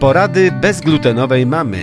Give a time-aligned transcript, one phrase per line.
[0.00, 1.78] Porady bezglutenowej mamy.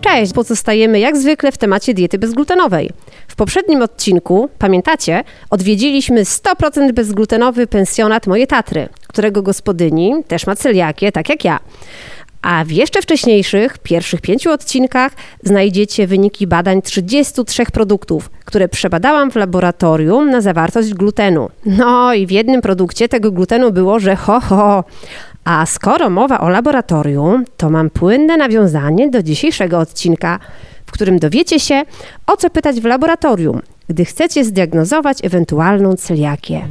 [0.00, 2.90] Cześć, pozostajemy jak zwykle w temacie diety bezglutenowej.
[3.28, 11.12] W poprzednim odcinku, pamiętacie, odwiedziliśmy 100% bezglutenowy pensjonat Moje Tatry, którego gospodyni też ma celiakię,
[11.12, 11.60] tak jak ja.
[12.42, 15.12] A w jeszcze wcześniejszych, pierwszych pięciu odcinkach
[15.42, 21.48] znajdziecie wyniki badań 33 produktów, które przebadałam w laboratorium na zawartość glutenu.
[21.66, 24.84] No i w jednym produkcie tego glutenu było, że ho, ho.
[25.44, 30.38] A skoro mowa o laboratorium, to mam płynne nawiązanie do dzisiejszego odcinka,
[30.86, 31.82] w którym dowiecie się,
[32.26, 36.68] o co pytać w laboratorium, gdy chcecie zdiagnozować ewentualną celiakię.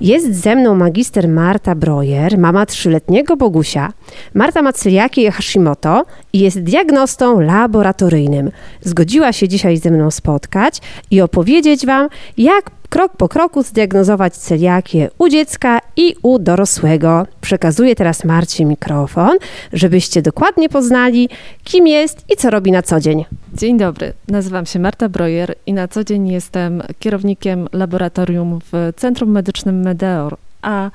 [0.00, 3.92] Jest ze mną magister Marta Brojer, mama trzyletniego Bogusia.
[4.34, 8.50] Marta ma celiakię Hashimoto i jest diagnostą laboratoryjnym.
[8.80, 15.10] Zgodziła się dzisiaj ze mną spotkać i opowiedzieć Wam, jak krok po kroku zdiagnozować celiakię
[15.18, 17.26] u dziecka i u dorosłego.
[17.40, 19.38] Przekazuję teraz Marcie mikrofon,
[19.72, 21.28] żebyście dokładnie poznali,
[21.64, 23.24] kim jest i co robi na co dzień.
[23.54, 29.30] Dzień dobry, nazywam się Marta Brojer i na co dzień jestem kierownikiem laboratorium w Centrum
[29.30, 30.90] Medycznym Medeor, a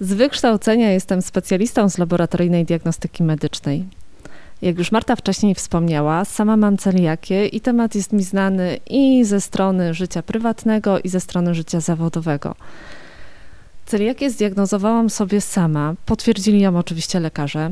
[0.00, 3.84] z wykształcenia jestem specjalistą z laboratoryjnej diagnostyki medycznej.
[4.62, 9.40] Jak już Marta wcześniej wspomniała, sama mam celiakię i temat jest mi znany i ze
[9.40, 12.54] strony życia prywatnego, i ze strony życia zawodowego.
[13.86, 17.70] Celiakię zdiagnozowałam sobie sama, potwierdzili ją oczywiście lekarze.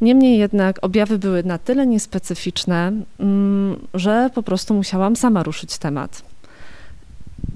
[0.00, 6.22] Niemniej jednak objawy były na tyle niespecyficzne, mm, że po prostu musiałam sama ruszyć temat.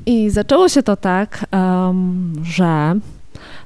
[0.06, 1.46] I zaczęło się to tak,
[2.42, 2.94] że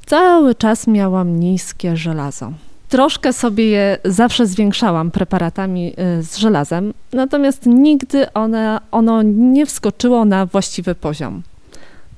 [0.06, 2.52] cały czas miałam niskie żelazo.
[2.90, 10.24] Troszkę sobie je zawsze zwiększałam preparatami y, z żelazem, natomiast nigdy one, ono nie wskoczyło
[10.24, 11.42] na właściwy poziom.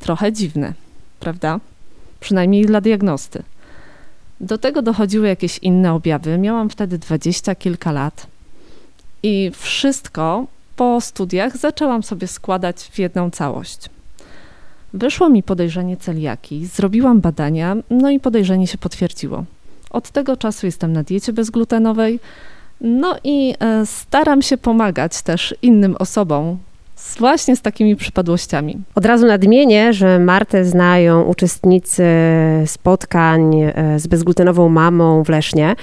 [0.01, 0.73] Trochę dziwne,
[1.21, 1.61] prawda?
[2.21, 3.43] Przynajmniej dla diagnosty.
[4.41, 6.39] Do tego dochodziły jakieś inne objawy.
[6.39, 8.27] Miałam wtedy dwadzieścia kilka lat
[9.23, 13.91] i wszystko po studiach zaczęłam sobie składać w jedną całość.
[14.95, 19.45] Wyszło mi podejrzenie celiaki, zrobiłam badania, no i podejrzenie się potwierdziło.
[19.93, 22.21] Od tego czasu jestem na diecie bezglutenowej.
[22.81, 26.59] No i e, staram się pomagać też innym osobom,
[27.19, 28.79] właśnie z takimi przypadłościami.
[28.95, 32.05] Od razu nadmienię, że Martę znają uczestnicy
[32.67, 35.77] spotkań e, z bezglutenową mamą w Lesznie.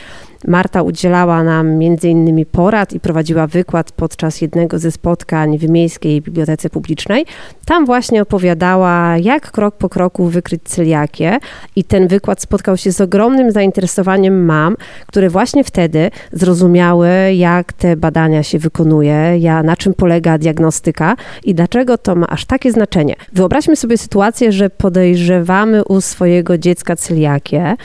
[0.47, 2.45] Marta udzielała nam m.in.
[2.51, 7.25] porad i prowadziła wykład podczas jednego ze spotkań w Miejskiej Bibliotece Publicznej.
[7.65, 11.37] Tam właśnie opowiadała, jak krok po kroku wykryć celiakię
[11.75, 14.75] i ten wykład spotkał się z ogromnym zainteresowaniem mam,
[15.07, 21.97] które właśnie wtedy zrozumiały, jak te badania się wykonuje, na czym polega diagnostyka i dlaczego
[21.97, 23.15] to ma aż takie znaczenie.
[23.33, 27.75] Wyobraźmy sobie sytuację, że podejrzewamy u swojego dziecka celiakię,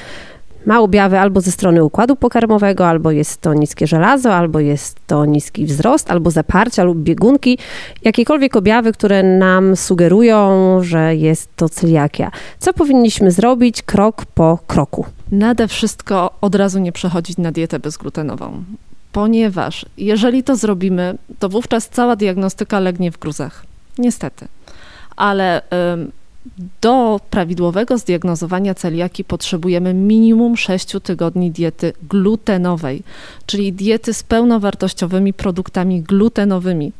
[0.67, 5.25] ma objawy albo ze strony układu pokarmowego, albo jest to niskie żelazo, albo jest to
[5.25, 7.59] niski wzrost, albo zaparcia lub biegunki,
[8.03, 12.31] jakiekolwiek objawy, które nam sugerują, że jest to celiakia.
[12.59, 15.07] Co powinniśmy zrobić krok po kroku?
[15.33, 18.65] Nade wszystko od razu nie przechodzić na dietę bezglutenową,
[19.13, 23.65] ponieważ jeżeli to zrobimy, to wówczas cała diagnostyka legnie w gruzach.
[23.99, 24.49] Niestety.
[25.17, 25.63] Ale
[26.81, 33.03] do prawidłowego zdiagnozowania celiaki potrzebujemy minimum 6 tygodni diety glutenowej,
[33.47, 36.93] czyli diety z pełnowartościowymi produktami glutenowymi,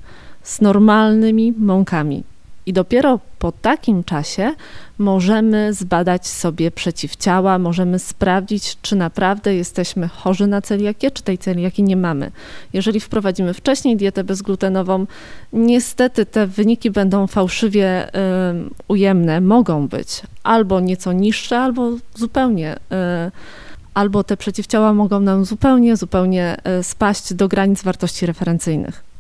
[0.43, 2.23] z normalnymi mąkami.
[2.67, 4.53] I dopiero po takim czasie
[4.99, 11.83] możemy zbadać sobie przeciwciała, możemy sprawdzić, czy naprawdę jesteśmy chorzy na celiakię, czy tej celiaki
[11.83, 12.31] nie mamy.
[12.73, 15.07] Jeżeli wprowadzimy wcześniej dietę bezglutenową,
[15.53, 18.11] niestety te wyniki będą fałszywie y,
[18.89, 22.77] ujemne, mogą być albo nieco niższe, albo zupełnie.
[22.77, 23.33] Y,
[23.95, 29.14] albo te przeciwciała mogą nam zupełnie, zupełnie y, spaść do granic wartości referencyjnych.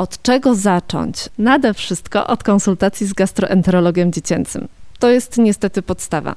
[0.00, 1.28] Od czego zacząć?
[1.38, 4.68] Nade wszystko od konsultacji z gastroenterologiem dziecięcym.
[4.98, 6.34] To jest niestety podstawa.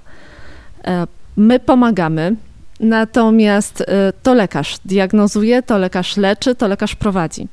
[0.85, 1.07] E,
[1.38, 2.35] my pomagamy,
[2.79, 7.47] natomiast e, to lekarz diagnozuje, to lekarz leczy, to lekarz prowadzi.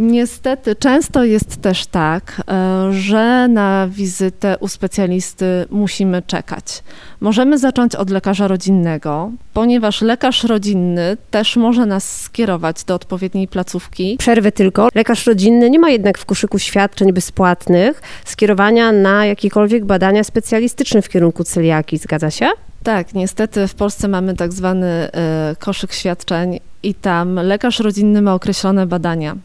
[0.00, 6.82] Niestety często jest też tak, e, że na wizytę u specjalisty musimy czekać.
[7.20, 14.16] Możemy zacząć od lekarza rodzinnego, ponieważ lekarz rodzinny też może nas skierować do odpowiedniej placówki.
[14.18, 14.88] Przerwę tylko.
[14.94, 21.08] Lekarz rodzinny nie ma jednak w koszyku świadczeń bezpłatnych skierowania na jakiekolwiek badania specjalistyczne w
[21.08, 21.98] kierunku celiaki.
[21.98, 22.48] Zgadza się?
[22.82, 28.34] Tak, niestety w Polsce mamy tak zwany e, koszyk świadczeń i tam lekarz rodzinny ma
[28.34, 29.36] określone badania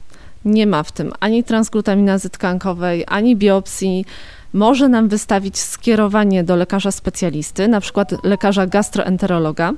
[0.46, 4.06] nie ma w tym ani transglutaminazy tkankowej, ani biopsji,
[4.54, 9.74] może nam wystawić skierowanie do lekarza specjalisty, na przykład lekarza gastroenterologa.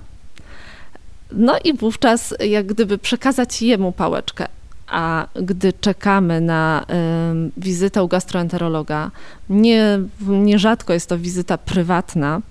[1.31, 4.45] No i wówczas jak gdyby przekazać jemu pałeczkę.
[4.87, 6.85] A gdy czekamy na
[7.47, 9.11] y, wizytę u gastroenterologa,
[9.49, 12.41] nie, nierzadko jest to wizyta prywatna,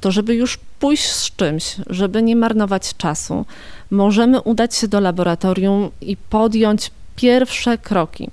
[0.00, 3.46] to żeby już pójść z czymś, żeby nie marnować czasu,
[3.90, 8.30] możemy udać się do laboratorium i podjąć pierwsze kroki.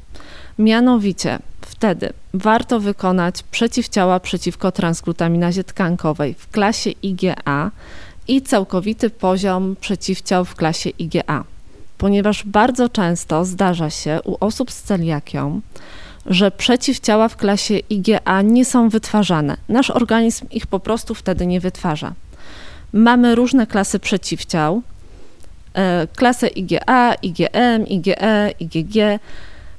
[0.60, 7.72] Mianowicie wtedy warto wykonać przeciwciała przeciwko transglutaminazie tkankowej w klasie IgA
[8.28, 11.44] i całkowity poziom przeciwciał w klasie IgA,
[11.98, 15.62] ponieważ bardzo często zdarza się u osób z celiakią,
[16.26, 19.58] że przeciwciała w klasie IgA nie są wytwarzane.
[19.70, 22.14] Nasz organizm ich po prostu wtedy nie wytwarza.
[22.94, 24.82] Mamy różne klasy przeciwciał,
[26.16, 29.20] klasę IgA, IgM, IgE, IgG.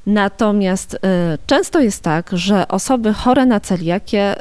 [0.07, 0.99] Natomiast y,
[1.47, 4.35] często jest tak, że osoby chore na celiakię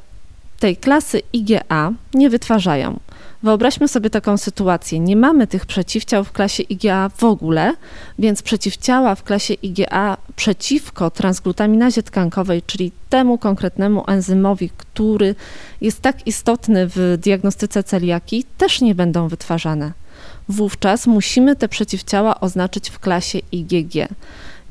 [0.60, 3.00] tej klasy IgA nie wytwarzają.
[3.44, 5.00] Wyobraźmy sobie taką sytuację.
[5.00, 7.74] Nie mamy tych przeciwciał w klasie IgA w ogóle,
[8.20, 15.36] więc przeciwciała w klasie IgA przeciwko transglutaminazie tkankowej, czyli temu konkretnemu enzymowi, który
[15.82, 19.92] jest tak istotny w diagnostyce celiaki, też nie będą wytwarzane.
[20.50, 23.94] Wówczas musimy te przeciwciała oznaczyć w klasie IgG.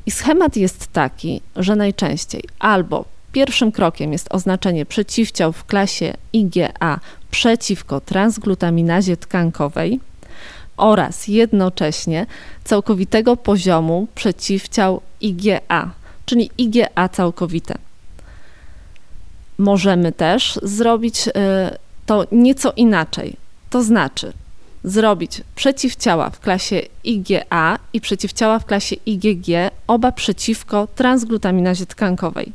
[0.05, 6.99] I schemat jest taki, że najczęściej albo pierwszym krokiem jest oznaczenie przeciwciał w klasie IgA
[7.31, 9.99] przeciwko transglutaminazie tkankowej
[10.77, 12.25] oraz jednocześnie
[12.63, 15.91] całkowitego poziomu przeciwciał IgA,
[16.25, 17.77] czyli IgA całkowite.
[19.57, 21.31] Możemy też zrobić y,
[22.05, 23.35] to nieco inaczej,
[23.69, 24.33] to znaczy
[24.85, 29.47] zrobić przeciwciała w klasie IgA i przeciwciała w klasie IgG,
[29.87, 32.51] oba przeciwko transglutaminazie tkankowej.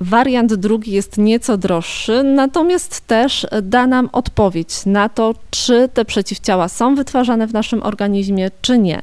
[0.00, 6.68] Wariant drugi jest nieco droższy, natomiast też da nam odpowiedź na to, czy te przeciwciała
[6.68, 9.00] są wytwarzane w naszym organizmie, czy nie.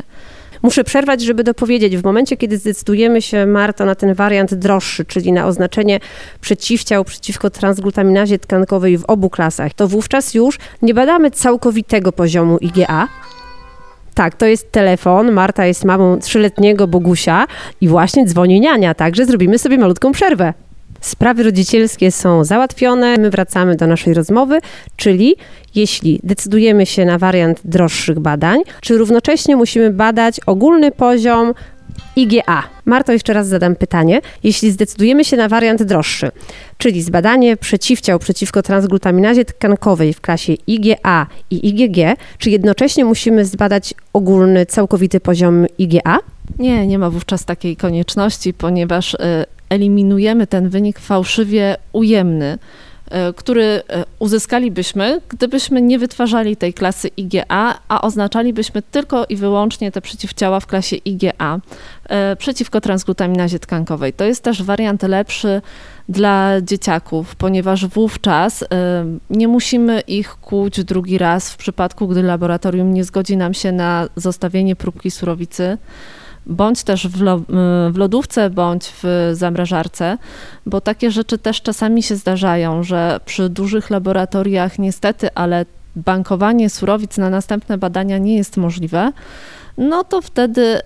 [0.62, 1.98] Muszę przerwać, żeby dopowiedzieć.
[1.98, 6.00] W momencie, kiedy zdecydujemy się, Marta, na ten wariant droższy, czyli na oznaczenie
[6.42, 13.08] przeciwciał przeciwko transglutaminazie tkankowej w obu klasach, to wówczas już nie badamy całkowitego poziomu IgA,
[14.14, 15.32] tak, to jest telefon.
[15.32, 17.48] Marta jest mamą trzyletniego Bogusia
[17.82, 20.54] i właśnie dzwoni niania, także zrobimy sobie malutką przerwę.
[21.02, 24.60] Sprawy rodzicielskie są załatwione, my wracamy do naszej rozmowy,
[24.96, 25.36] czyli
[25.76, 31.54] jeśli decydujemy się na wariant droższych badań, czy równocześnie musimy badać ogólny poziom
[32.16, 32.64] IgA.
[32.86, 34.22] Marto, jeszcze raz zadam pytanie.
[34.44, 36.32] Jeśli zdecydujemy się na wariant droższy,
[36.78, 43.94] czyli zbadanie przeciwciał przeciwko transglutaminazie tkankowej w klasie IgA i IgG, czy jednocześnie musimy zbadać
[44.14, 46.20] ogólny, całkowity poziom IgA?
[46.60, 49.18] Nie, nie ma wówczas takiej konieczności, ponieważ y,
[49.70, 52.58] eliminujemy ten wynik fałszywie ujemny,
[53.12, 59.92] e, który e, uzyskalibyśmy, gdybyśmy nie wytwarzali tej klasy IgA, a oznaczalibyśmy tylko i wyłącznie
[59.92, 61.60] te przeciwciała w klasie IgA
[62.10, 64.14] e, przeciwko transglutaminazie tkankowej.
[64.14, 65.62] To jest też wariant lepszy
[66.10, 68.64] dla dzieciaków, ponieważ wówczas
[69.30, 74.08] nie musimy ich kłuć drugi raz w przypadku, gdy laboratorium nie zgodzi nam się na
[74.16, 75.78] zostawienie próbki surowicy
[76.50, 77.42] bądź też w, lo,
[77.92, 80.18] w, lodówce, bądź w zamrażarce,
[80.66, 85.66] bo takie rzeczy też czasami się zdarzają, że przy dużych laboratoriach niestety, ale
[85.96, 89.12] bankowanie surowic na następne badania nie jest możliwe,
[89.78, 90.82] no to wtedy y,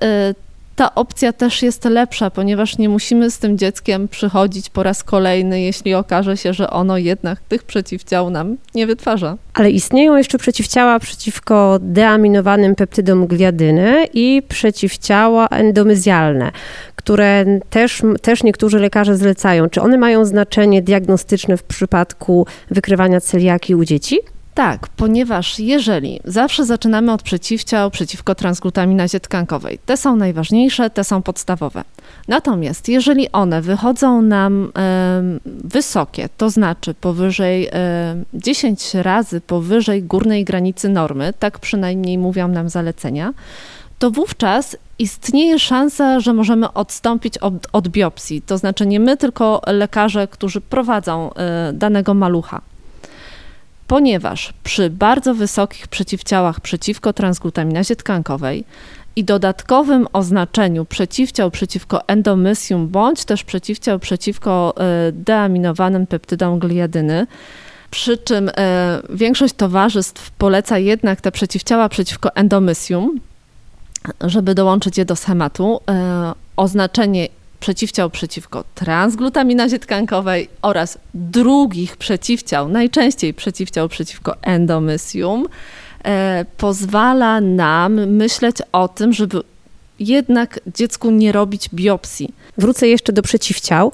[0.75, 5.61] ta opcja też jest lepsza, ponieważ nie musimy z tym dzieckiem przychodzić po raz kolejny,
[5.61, 9.37] jeśli okaże się, że ono jednak tych przeciwciał nam nie wytwarza.
[9.53, 16.51] Ale istnieją jeszcze przeciwciała przeciwko deaminowanym peptydom gliadyny i przeciwciała endomyzjalne,
[16.95, 19.69] które też, też niektórzy lekarze zlecają.
[19.69, 24.19] Czy one mają znaczenie diagnostyczne w przypadku wykrywania celiaki u dzieci?
[24.53, 31.21] Tak, ponieważ jeżeli zawsze zaczynamy od przeciwciał przeciwko transglutaminazie tkankowej, te są najważniejsze, te są
[31.21, 31.83] podstawowe.
[32.27, 34.71] Natomiast jeżeli one wychodzą nam
[35.45, 37.71] wysokie, to znaczy powyżej y,
[38.33, 43.33] 10 razy powyżej górnej granicy normy, tak przynajmniej mówią nam zalecenia,
[43.99, 48.41] to wówczas istnieje szansa, że możemy odstąpić od, od biopsji.
[48.41, 51.29] To znaczy nie my, tylko lekarze, którzy prowadzą
[51.69, 52.61] y, danego malucha
[53.87, 58.65] ponieważ przy bardzo wysokich przeciwciałach przeciwko transglutaminazie tkankowej
[59.15, 67.27] i dodatkowym oznaczeniu przeciwciał przeciwko endomysium bądź też przeciwciał przeciwko e, deaminowanym peptydom gliadyny,
[67.91, 73.19] przy czym e, większość towarzystw poleca jednak te przeciwciała przeciwko endomysium,
[74.21, 75.81] żeby dołączyć je do schematu.
[75.89, 77.27] E, oznaczenie
[77.63, 85.47] przeciwciał przeciwko transglutaminazie tkankowej oraz drugich przeciwciał, najczęściej przeciwciał przeciwko endomysium,
[86.05, 89.41] e, pozwala nam myśleć o tym, żeby
[89.99, 92.33] jednak dziecku nie robić biopsji.
[92.57, 93.91] Wrócę jeszcze do przeciwciał.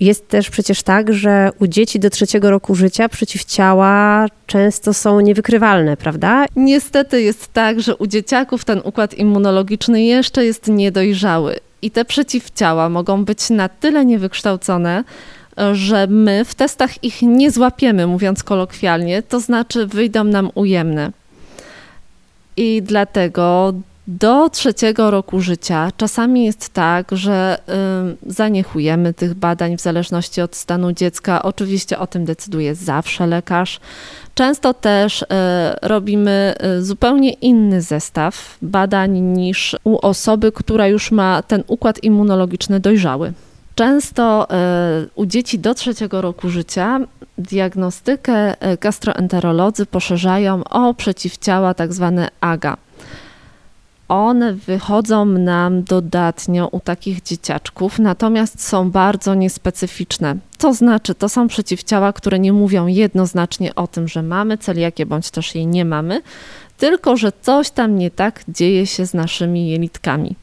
[0.00, 5.96] Jest też przecież tak, że u dzieci do trzeciego roku życia przeciwciała często są niewykrywalne,
[5.96, 6.46] prawda?
[6.56, 12.88] Niestety jest tak, że u dzieciaków ten układ immunologiczny jeszcze jest niedojrzały i te przeciwciała
[12.88, 15.04] mogą być na tyle niewykształcone,
[15.72, 21.12] że my w testach ich nie złapiemy, mówiąc kolokwialnie, to znaczy wyjdą nam ujemne.
[22.56, 23.72] I dlatego
[24.06, 27.58] do trzeciego roku życia czasami jest tak, że
[28.26, 31.42] y, zaniechujemy tych badań w zależności od stanu dziecka.
[31.42, 33.80] Oczywiście o tym decyduje zawsze lekarz.
[34.34, 35.26] Często też y,
[35.82, 42.80] robimy y, zupełnie inny zestaw badań niż u osoby, która już ma ten układ immunologiczny
[42.80, 43.32] dojrzały.
[43.74, 44.48] Często
[45.14, 47.00] u dzieci do trzeciego roku życia
[47.38, 52.76] diagnostykę gastroenterolodzy poszerzają o przeciwciała tak zwane AGA
[54.12, 60.36] one wychodzą nam dodatnio u takich dzieciaczków, natomiast są bardzo niespecyficzne.
[60.58, 65.30] To znaczy, to są przeciwciała, które nie mówią jednoznacznie o tym, że mamy celiakię bądź
[65.30, 66.22] też jej nie mamy,
[66.78, 70.36] tylko że coś tam nie tak dzieje się z naszymi jelitkami.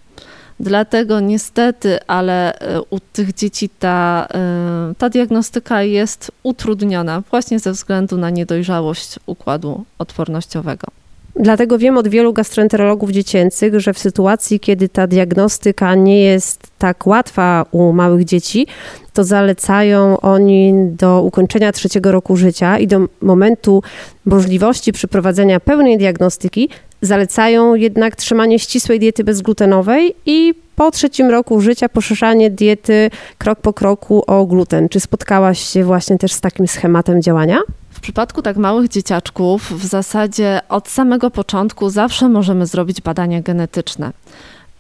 [0.60, 7.72] Dlatego niestety, ale e, u tych dzieci ta, e, ta diagnostyka jest utrudniona właśnie ze
[7.72, 10.99] względu na niedojrzałość układu odpornościowego.
[11.42, 17.08] Dlatego wiem od wielu gastroenterologów dziecięcych, że w sytuacji, kiedy ta diagnostyka nie jest tak
[17.08, 18.68] łatwa u małych dzieci,
[19.14, 23.84] to zalecają oni do ukończenia trzeciego roku życia i do momentu
[24.26, 26.70] możliwości przeprowadzenia pełnej diagnostyki
[27.02, 33.74] zalecają jednak trzymanie ścisłej diety bezglutenowej i po trzecim roku życia poszerzanie diety krok po
[33.74, 34.90] kroku o gluten.
[34.90, 37.60] Czy spotkałaś się właśnie też z takim schematem działania?
[38.00, 44.12] W przypadku tak małych dzieciaczków w zasadzie od samego początku zawsze możemy zrobić badania genetyczne.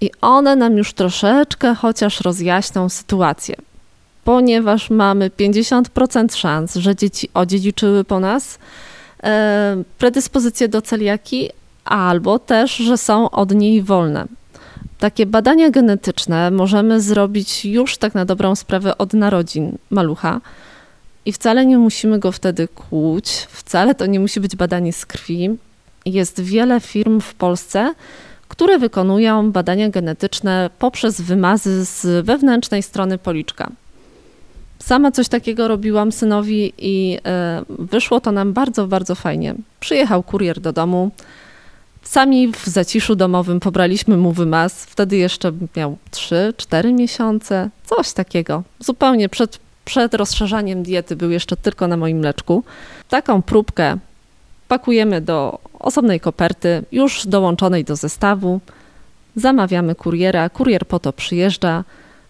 [0.02, 3.56] I one nam już troszeczkę chociaż rozjaśnią sytuację,
[4.24, 8.60] ponieważ mamy 50% szans, że dzieci odziedziczyły po nas
[9.24, 11.50] e, predyspozycje do celiaki,
[11.86, 14.26] albo też, że są od niej wolne.
[15.00, 20.42] Takie badania genetyczne możemy zrobić już tak na dobrą sprawę od narodzin malucha.
[21.26, 25.50] I wcale nie musimy go wtedy kłuć, wcale to nie musi być badanie z krwi.
[26.06, 27.94] Jest wiele firm w Polsce,
[28.48, 33.72] które wykonują badania genetyczne poprzez wymazy z wewnętrznej strony policzka.
[34.80, 39.56] Sama coś takiego robiłam synowi i e, wyszło to nam bardzo, bardzo fajnie.
[39.80, 41.12] Przyjechał kurier do domu.
[42.04, 44.86] Sami w zaciszu domowym pobraliśmy mu wymaz.
[44.86, 48.64] Wtedy jeszcze miał 3-4 miesiące, coś takiego.
[48.80, 52.64] Zupełnie przed przed rozszerzaniem diety był jeszcze tylko na moim mleczku.
[53.10, 53.98] Taką próbkę
[54.68, 58.60] pakujemy do osobnej koperty, już dołączonej do zestawu.
[59.36, 61.84] Zamawiamy kuriera, kurier po to przyjeżdża.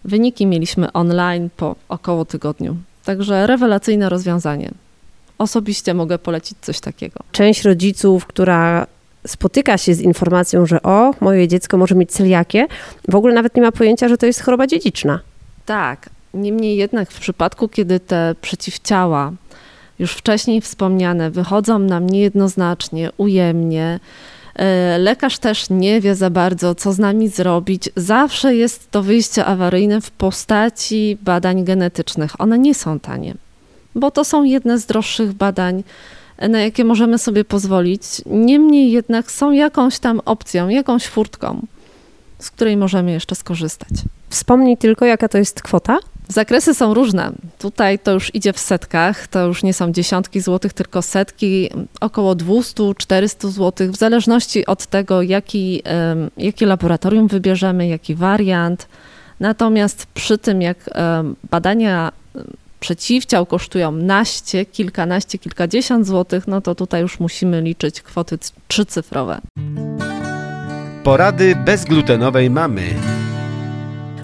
[0.04, 2.76] Wyniki mieliśmy online po około tygodniu.
[3.04, 4.70] Także rewelacyjne rozwiązanie.
[5.38, 7.20] Osobiście mogę polecić coś takiego.
[7.32, 8.86] Część rodziców, która
[9.26, 12.66] spotyka się z informacją, że o, moje dziecko może mieć celiakię,
[13.08, 15.20] w ogóle nawet nie ma pojęcia, że to jest choroba dziedziczna.
[15.66, 19.32] Tak, Niemniej jednak w przypadku, kiedy te przeciwciała,
[19.98, 24.00] już wcześniej wspomniane, wychodzą nam niejednoznacznie, ujemnie,
[24.54, 29.44] e, lekarz też nie wie za bardzo, co z nami zrobić, zawsze jest to wyjście
[29.44, 32.40] awaryjne w postaci badań genetycznych.
[32.40, 33.34] One nie są tanie,
[33.94, 35.82] bo to są jedne z droższych badań,
[36.48, 38.02] na jakie możemy sobie pozwolić.
[38.26, 41.66] Niemniej jednak są jakąś tam opcją, jakąś furtką,
[42.38, 43.90] z której możemy jeszcze skorzystać.
[44.28, 45.98] Wspomnij tylko, jaka to jest kwota?
[46.30, 47.32] Zakresy są różne.
[47.58, 51.70] Tutaj to już idzie w setkach, to już nie są dziesiątki złotych, tylko setki,
[52.00, 55.82] około 200-400 złotych, w zależności od tego, jaki,
[56.36, 58.88] jakie laboratorium wybierzemy, jaki wariant.
[59.40, 60.90] Natomiast przy tym, jak
[61.50, 62.12] badania
[62.80, 69.40] przeciwciał kosztują naście, kilkanaście, kilkadziesiąt złotych, no to tutaj już musimy liczyć kwoty trzycyfrowe.
[71.04, 72.82] Porady bezglutenowej mamy.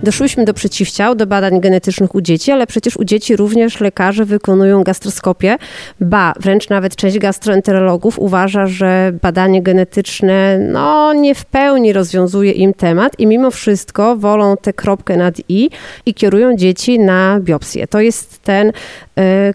[0.03, 4.83] Doszłyśmy do przeciwciał, do badań genetycznych u dzieci, ale przecież u dzieci również lekarze wykonują
[4.83, 5.57] gastroskopię.
[6.00, 12.75] Ba, wręcz nawet część gastroenterologów uważa, że badanie genetyczne no, nie w pełni rozwiązuje im
[12.75, 15.71] temat i mimo wszystko wolą tę kropkę nad i
[16.07, 17.87] i kierują dzieci na biopsję.
[17.87, 18.73] To jest ten y,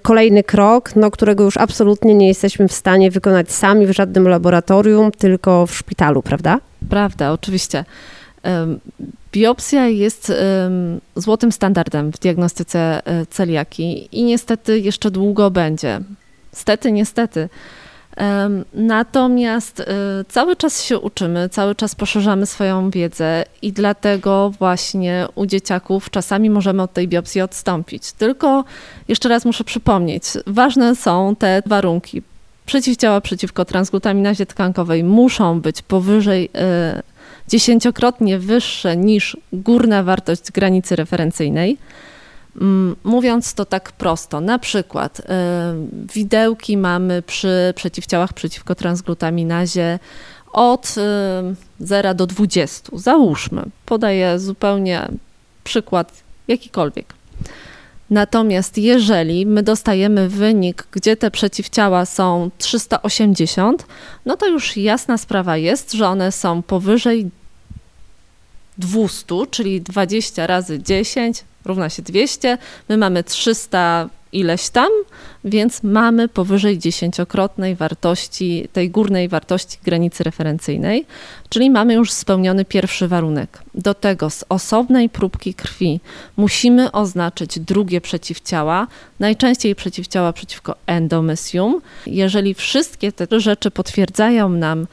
[0.02, 5.12] kolejny krok, no, którego już absolutnie nie jesteśmy w stanie wykonać sami w żadnym laboratorium,
[5.12, 6.60] tylko w szpitalu, prawda?
[6.90, 7.86] Prawda, oczywiście
[9.32, 10.34] Biopsja jest
[11.16, 16.00] złotym standardem w diagnostyce e, celiaki i niestety jeszcze długo będzie.
[16.52, 17.50] Stety, niestety.
[18.74, 19.86] Natomiast e,
[20.30, 26.50] cały czas się uczymy, cały czas poszerzamy swoją wiedzę i dlatego właśnie u dzieciaków czasami
[26.50, 28.12] możemy od tej biopsji odstąpić.
[28.12, 28.64] Tylko
[29.08, 32.22] jeszcze raz muszę przypomnieć, ważne są te warunki.
[32.66, 37.02] Przeciwciała przeciwko transglutaminazie tkankowej muszą być powyżej e,
[37.52, 41.78] dziesięciokrotnie wyższe niż górna wartość granicy referencyjnej.
[42.62, 45.24] Mm, mówiąc to tak prosto, na przykład y,
[46.14, 50.00] widełki mamy przy przeciwciałach przeciwko transglutaminazie
[50.54, 50.96] od
[51.80, 52.92] 0 y, do 20.
[52.94, 55.08] Załóżmy, podaję zupełnie
[55.64, 57.14] przykład jakikolwiek.
[58.10, 63.86] Natomiast jeżeli my dostajemy wynik, gdzie te przeciwciała są 380,
[64.26, 67.30] no to już jasna sprawa jest, że one są powyżej
[68.82, 72.58] 200, czyli 20 razy 10 równa się 200.
[72.90, 74.90] My mamy 300 ileś tam,
[75.44, 81.06] więc mamy powyżej dziesięciokrotnej wartości, tej górnej wartości granicy referencyjnej,
[81.50, 83.64] czyli mamy już spełniony pierwszy warunek.
[83.74, 86.00] Do tego z osobnej próbki krwi
[86.38, 88.88] musimy oznaczyć drugie przeciwciała,
[89.20, 91.82] najczęściej przeciwciała przeciwko endomysium.
[92.08, 94.88] Jeżeli wszystkie te rzeczy potwierdzają nam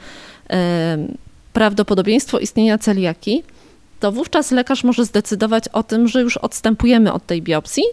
[0.49, 0.97] e,
[1.53, 3.43] prawdopodobieństwo istnienia celiaki,
[3.99, 7.83] to wówczas lekarz może zdecydować o tym, że już odstępujemy od tej biopsji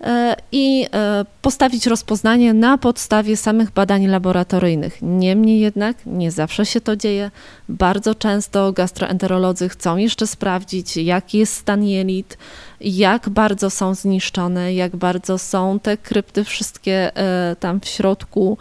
[0.00, 4.98] e, i e, postawić rozpoznanie na podstawie samych badań laboratoryjnych.
[5.02, 7.30] Niemniej jednak nie zawsze się to dzieje.
[7.68, 12.38] Bardzo często gastroenterolodzy chcą jeszcze sprawdzić, jaki jest stan jelit,
[12.80, 18.58] jak bardzo są zniszczone, jak bardzo są te krypty wszystkie e, tam w środku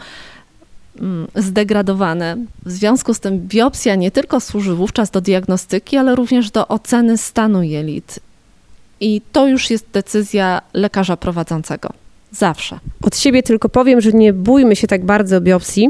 [1.35, 2.37] zdegradowane.
[2.65, 7.17] W związku z tym biopsja nie tylko służy wówczas do diagnostyki, ale również do oceny
[7.17, 8.19] stanu jelit.
[8.99, 11.89] I to już jest decyzja lekarza prowadzącego.
[12.31, 12.79] Zawsze.
[13.01, 15.89] Od siebie tylko powiem, że nie bójmy się tak bardzo biopsji,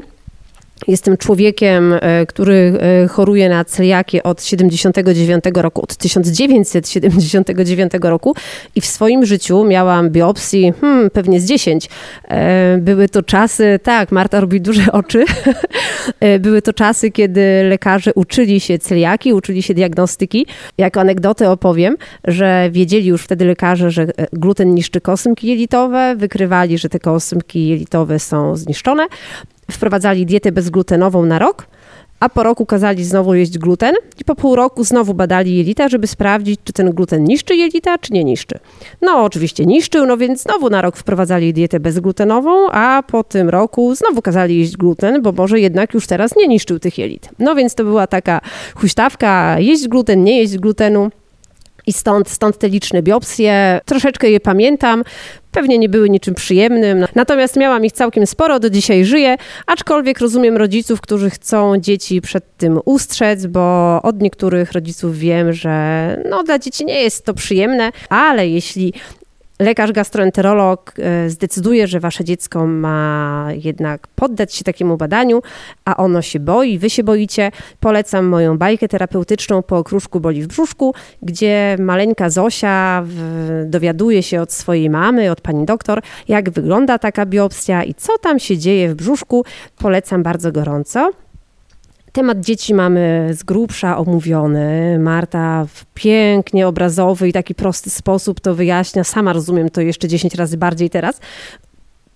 [0.88, 8.36] Jestem człowiekiem, e, który e, choruje na celiakię od 79 roku, od 1979 roku
[8.76, 11.90] i w swoim życiu miałam biopsji, hmm, pewnie z 10.
[12.28, 15.26] E, były to czasy, tak, Marta robi duże oczy.
[16.40, 20.46] Były to czasy, kiedy lekarze uczyli się celiaki, uczyli się diagnostyki.
[20.78, 26.90] Jako anegdotę opowiem, że wiedzieli już wtedy lekarze, że gluten niszczy kosmki jelitowe, wykrywali, że
[26.90, 29.08] te kosmki jelitowe są zniszczone
[29.72, 31.68] wprowadzali dietę bezglutenową na rok,
[32.22, 36.08] a po roku kazali znowu jeść gluten i po pół roku znowu badali jelita, żeby
[36.08, 38.60] sprawdzić, czy ten gluten niszczy jelita, czy nie niszczy.
[39.02, 43.96] No oczywiście niszczył, no więc znowu na rok wprowadzali dietę bezglutenową, a po tym roku
[43.96, 47.30] znowu kazali jeść gluten, bo może jednak już teraz nie niszczył tych jelit.
[47.40, 48.42] No więc to była taka
[48.76, 51.10] huśtawka, jeść gluten, nie jeść glutenu.
[51.88, 53.82] I stąd, stąd te liczne biopsje.
[53.86, 55.04] Troszeczkę je pamiętam.
[55.52, 59.36] Pewnie nie były niczym przyjemnym, natomiast miałam ich całkiem sporo, do dzisiaj żyję,
[59.68, 66.18] aczkolwiek rozumiem rodziców, którzy chcą dzieci przed tym ustrzec, bo od niektórych rodziców wiem, że
[66.30, 68.94] no, dla dzieci nie jest to przyjemne, ale jeśli
[69.62, 75.42] lekarz gastroenterolog e, zdecyduje, że wasze dziecko ma jednak poddać się takiemu badaniu,
[75.86, 80.48] a ono się boi, wy się boicie, polecam moją bajkę terapeutyczną po okruszku boli w
[80.48, 83.06] brzuszku, gdzie maleńka Zosia
[83.66, 88.40] dowiaduje się od swojej mamy, od pani doktor, jak wygląda taka biopsja i co tam
[88.40, 89.46] się dzieje w brzuszku.
[89.78, 91.12] Polecam bardzo gorąco.
[92.12, 95.00] Temat dzieci mamy z grubsza omówiony.
[95.00, 99.04] Marta w pięknie obrazowy i taki prosty sposób to wyjaśnia.
[99.04, 101.20] Sama rozumiem to jeszcze 10 razy bardziej teraz.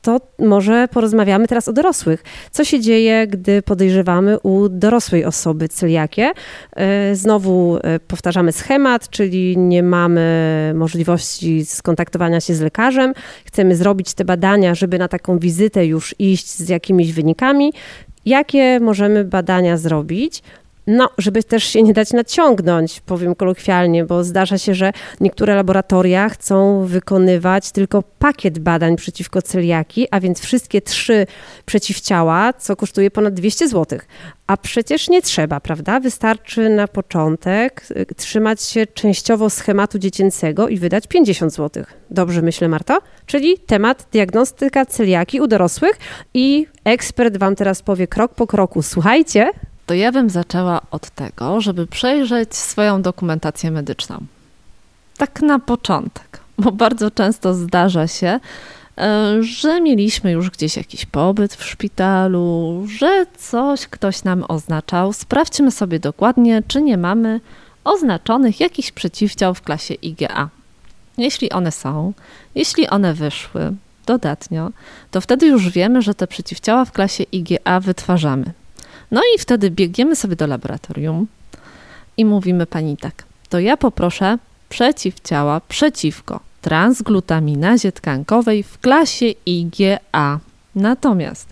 [0.01, 2.23] To może porozmawiamy teraz o dorosłych.
[2.51, 6.31] Co się dzieje, gdy podejrzewamy u dorosłej osoby celiakię?
[6.75, 13.13] E, znowu e, powtarzamy schemat, czyli nie mamy możliwości skontaktowania się z lekarzem.
[13.45, 17.73] Chcemy zrobić te badania, żeby na taką wizytę już iść z jakimiś wynikami.
[18.25, 20.43] Jakie możemy badania zrobić?
[20.87, 26.29] No, żeby też się nie dać naciągnąć, powiem kolokwialnie, bo zdarza się, że niektóre laboratoria
[26.29, 31.27] chcą wykonywać tylko pakiet badań przeciwko celiaki, a więc wszystkie trzy
[31.65, 33.99] przeciwciała, co kosztuje ponad 200 zł.
[34.47, 35.99] A przecież nie trzeba, prawda?
[35.99, 41.83] Wystarczy na początek y, trzymać się częściowo schematu dziecięcego i wydać 50 zł.
[42.11, 43.01] Dobrze myślę, Marto?
[43.25, 45.99] Czyli temat diagnostyka celiaki u dorosłych
[46.33, 48.81] i ekspert Wam teraz powie krok po kroku.
[48.81, 49.51] Słuchajcie,
[49.85, 54.17] to ja bym zaczęła od tego, żeby przejrzeć swoją dokumentację medyczną.
[55.17, 58.39] Tak na początek, bo bardzo często zdarza się,
[58.97, 65.13] e, że mieliśmy już gdzieś jakiś pobyt w szpitalu, że coś ktoś nam oznaczał.
[65.13, 67.39] Sprawdźmy sobie dokładnie, czy nie mamy
[67.83, 70.49] oznaczonych jakiś przeciwciał w klasie IgA.
[71.17, 72.13] Jeśli one są,
[72.55, 73.73] jeśli one wyszły
[74.05, 74.69] dodatnio,
[75.11, 78.53] to wtedy już wiemy, że te przeciwciała w klasie IgA wytwarzamy.
[79.15, 81.27] No i wtedy biegniemy sobie do laboratorium
[82.17, 84.37] i mówimy pani tak, to ja poproszę
[84.69, 90.39] przeciwciała przeciwko transglutaminazie tkankowej w klasie IgA.
[90.75, 91.47] Natomiast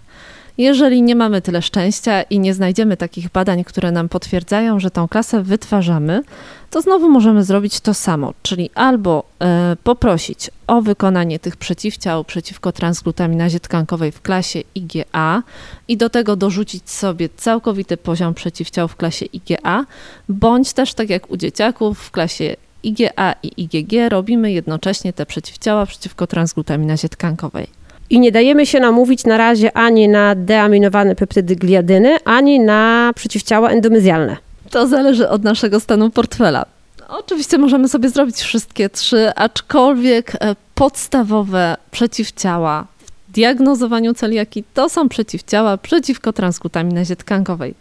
[0.57, 5.07] jeżeli nie mamy tyle szczęścia i nie znajdziemy takich badań, które nam potwierdzają, że tą
[5.07, 6.23] klasę wytwarzamy,
[6.69, 12.71] to znowu możemy zrobić to samo, czyli albo e, poprosić o wykonanie tych przeciwciał przeciwko
[12.71, 15.43] transglutaminazie tkankowej w klasie IgA
[15.87, 19.85] i do tego dorzucić sobie całkowity poziom przeciwciał w klasie IgA,
[20.29, 25.85] bądź też tak jak u dzieciaków w klasie IgA i IgG robimy jednocześnie te przeciwciała
[25.85, 27.82] przeciwko transglutaminazie tkankowej.
[28.13, 33.69] I nie dajemy się namówić na razie ani na deaminowane peptydy gliadyny, ani na przeciwciała
[33.69, 34.37] endomezjalne.
[34.69, 36.65] To zależy od naszego stanu portfela.
[37.07, 42.85] Oczywiście możemy sobie zrobić wszystkie trzy, aczkolwiek e, podstawowe przeciwciała
[43.27, 47.75] w diagnozowaniu celiaki to są przeciwciała przeciwko transglutaminazie tkankowej.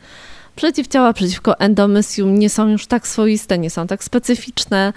[0.57, 4.93] Przeciwciała przeciwko endomysium nie są już tak swoiste, nie są tak specyficzne.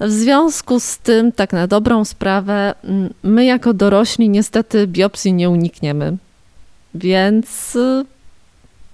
[0.00, 5.50] W związku z tym, tak na dobrą sprawę, mm, my jako dorośli niestety biopsji nie
[5.50, 6.16] unikniemy.
[6.94, 8.04] Więc y,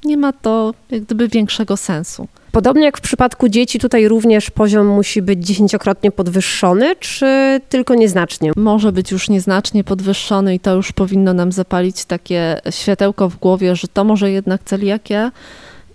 [0.05, 2.29] nie ma to jak gdyby większego sensu.
[2.53, 8.53] Podobnie jak w przypadku dzieci, tutaj również poziom musi być dziesięciokrotnie podwyższony, czy tylko nieznacznie?
[8.57, 13.77] Może być już nieznacznie podwyższony i to już powinno nam zapalić takie światełko w głowie,
[13.77, 15.33] że to może jednak celiakia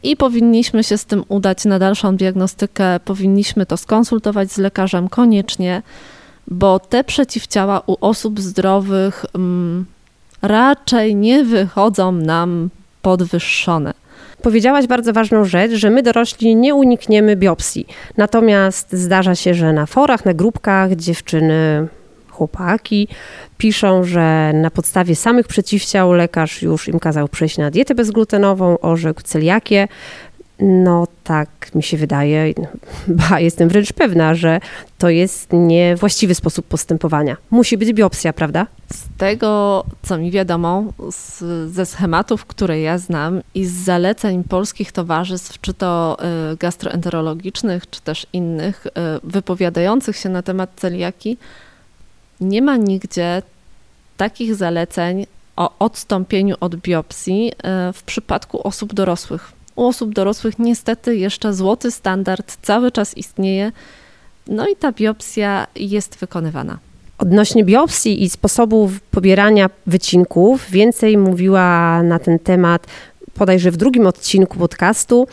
[0.04, 3.00] i powinniśmy się z tym udać na dalszą diagnostykę.
[3.06, 5.82] Powinniśmy to skonsultować z lekarzem koniecznie,
[6.48, 9.86] bo te przeciwciała u osób zdrowych mm,
[10.42, 12.70] raczej nie wychodzą nam
[13.02, 13.94] podwyższone.
[14.42, 17.88] Powiedziałaś bardzo ważną rzecz, że my dorośli nie unikniemy biopsji.
[18.18, 21.88] Natomiast zdarza się, że na forach, na grupkach dziewczyny
[22.32, 23.08] chłopaki
[23.58, 29.22] piszą, że na podstawie samych przeciwciał lekarz już im kazał przejść na dietę bezglutenową, orzekł
[29.22, 29.88] celiakię.
[30.62, 32.54] No tak mi się wydaje,
[33.30, 34.60] ba, jestem wręcz pewna, że
[34.98, 37.38] to jest niewłaściwy sposób postępowania.
[37.52, 38.68] Musi być biopsja, prawda?
[38.94, 44.92] Z tego, co mi wiadomo, z, ze schematów, które ja znam i z zaleceń polskich
[44.92, 46.18] towarzystw, czy to
[46.54, 48.90] y, gastroenterologicznych, czy też innych, y,
[49.24, 51.38] wypowiadających się na temat celiaki,
[52.42, 53.42] nie ma nigdzie
[54.18, 55.26] takich zaleceń
[55.56, 59.52] o odstąpieniu od biopsji e, w przypadku osób dorosłych.
[59.76, 63.72] U osób dorosłych niestety jeszcze złoty standard cały czas istnieje,
[64.48, 66.78] no i ta biopsja jest wykonywana.
[67.18, 72.88] Odnośnie biopsji i sposobów pobierania wycinków, więcej mówiła na ten temat
[73.34, 75.28] podajże w drugim odcinku podcastu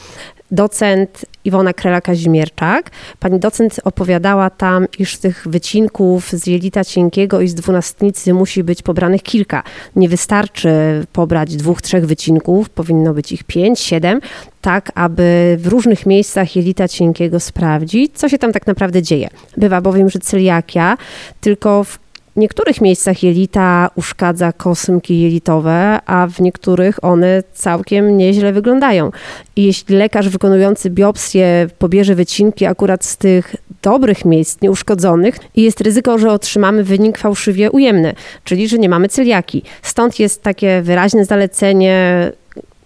[0.50, 2.90] docent Iwona Krela-Kazimierczak.
[3.18, 8.82] Pani docent opowiadała tam, iż tych wycinków z jelita cienkiego i z dwunastnicy musi być
[8.82, 9.62] pobranych kilka.
[9.96, 10.70] Nie wystarczy
[11.12, 14.20] pobrać dwóch, trzech wycinków, powinno być ich pięć, siedem,
[14.60, 19.28] tak aby w różnych miejscach jelita cienkiego sprawdzić, co się tam tak naprawdę dzieje.
[19.56, 20.96] Bywa bowiem, że celiakia
[21.40, 21.98] tylko w
[22.38, 29.10] w niektórych miejscach jelita uszkadza kosmki jelitowe, a w niektórych one całkiem nieźle wyglądają.
[29.56, 36.18] I jeśli lekarz wykonujący biopsję pobierze wycinki akurat z tych dobrych miejsc, nieuszkodzonych, jest ryzyko,
[36.18, 39.62] że otrzymamy wynik fałszywie ujemny, czyli że nie mamy celiaki.
[39.82, 42.32] Stąd jest takie wyraźne zalecenie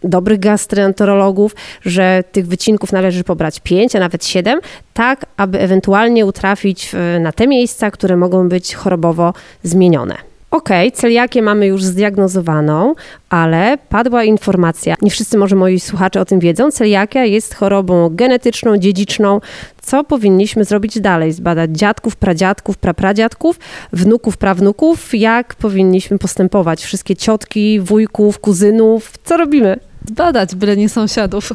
[0.04, 4.60] dobrych gastroenterologów, że tych wycinków należy pobrać 5, a nawet 7,
[4.94, 10.14] tak aby ewentualnie utrafić na te miejsca, które mogą być chorobowo zmienione.
[10.50, 12.94] Ok, celiakię mamy już zdiagnozowaną,
[13.30, 18.78] ale padła informacja, nie wszyscy może moi słuchacze o tym wiedzą, celiakia jest chorobą genetyczną,
[18.78, 19.40] dziedziczną.
[19.82, 21.32] Co powinniśmy zrobić dalej?
[21.32, 23.58] Zbadać dziadków, pradziadków, prapradziadków,
[23.92, 25.14] wnuków, prawnuków?
[25.14, 26.84] Jak powinniśmy postępować?
[26.84, 29.12] Wszystkie ciotki, wujków, kuzynów?
[29.24, 29.80] Co robimy?
[30.08, 31.52] Zbadać, byle nie sąsiadów.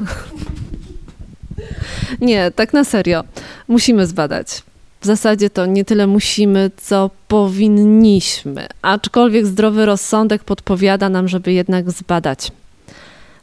[2.21, 3.23] Nie, tak na serio.
[3.67, 4.63] Musimy zbadać.
[5.01, 8.67] W zasadzie to nie tyle musimy, co powinniśmy.
[8.81, 12.51] Aczkolwiek zdrowy rozsądek podpowiada nam, żeby jednak zbadać.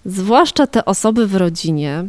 [0.05, 2.05] Zwłaszcza te osoby w rodzinie,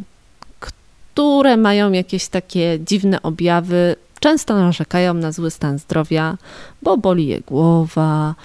[0.59, 6.37] które mają jakieś takie dziwne objawy, często narzekają na zły stan zdrowia,
[6.81, 8.35] bo boli je głowa,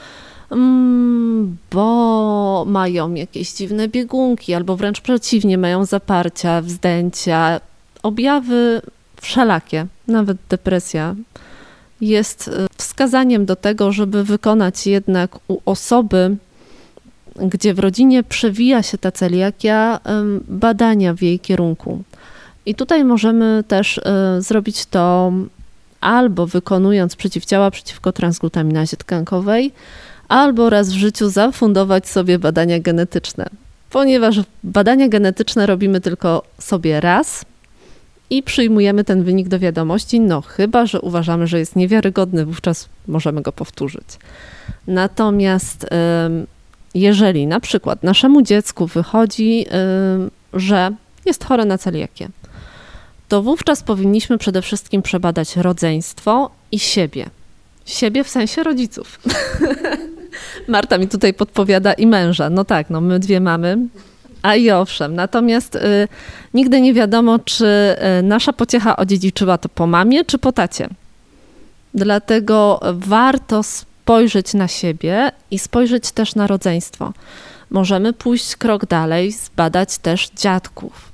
[1.71, 7.61] bo mają jakieś dziwne biegunki, albo wręcz przeciwnie, mają zaparcia, wzdęcia,
[8.03, 8.83] objawy
[9.21, 11.15] wszelakie, nawet depresja,
[12.01, 16.37] jest y, wskazaniem do tego, żeby wykonać jednak u osoby,
[17.37, 20.01] gdzie w rodzinie przewija się ta celiakia,
[20.49, 22.03] badania w jej kierunku.
[22.67, 24.03] I tutaj możemy też y,
[24.43, 25.33] zrobić to
[26.01, 29.73] albo wykonując przeciwciała przeciwko transglutaminazie tkankowej,
[30.31, 33.47] albo raz w życiu zafundować sobie badania genetyczne.
[33.91, 37.45] Ponieważ badania genetyczne robimy tylko sobie raz
[38.31, 43.43] i przyjmujemy ten wynik do wiadomości, no chyba, że uważamy, że jest niewiarygodny, wówczas możemy
[43.43, 44.05] go powtórzyć.
[44.87, 45.87] Natomiast
[46.95, 49.67] jeżeli na przykład naszemu dziecku wychodzi,
[50.53, 50.91] że
[51.27, 52.29] jest chore na celiakię,
[53.29, 57.31] to wówczas powinniśmy przede wszystkim przebadać rodzeństwo i siebie.
[57.87, 59.19] Siebie w sensie rodziców.
[60.69, 62.51] Marta mi tutaj podpowiada i męża.
[62.51, 63.79] No tak, no my dwie mamy.
[64.43, 66.09] A i owszem, natomiast y,
[66.55, 70.89] nigdy nie wiadomo, czy y, nasza pociecha odziedziczyła to po mamie, czy po tacie.
[71.95, 77.13] Dlatego warto spojrzeć na siebie i spojrzeć też na rodzeństwo.
[77.71, 81.13] Możemy pójść krok dalej, zbadać też dziadków,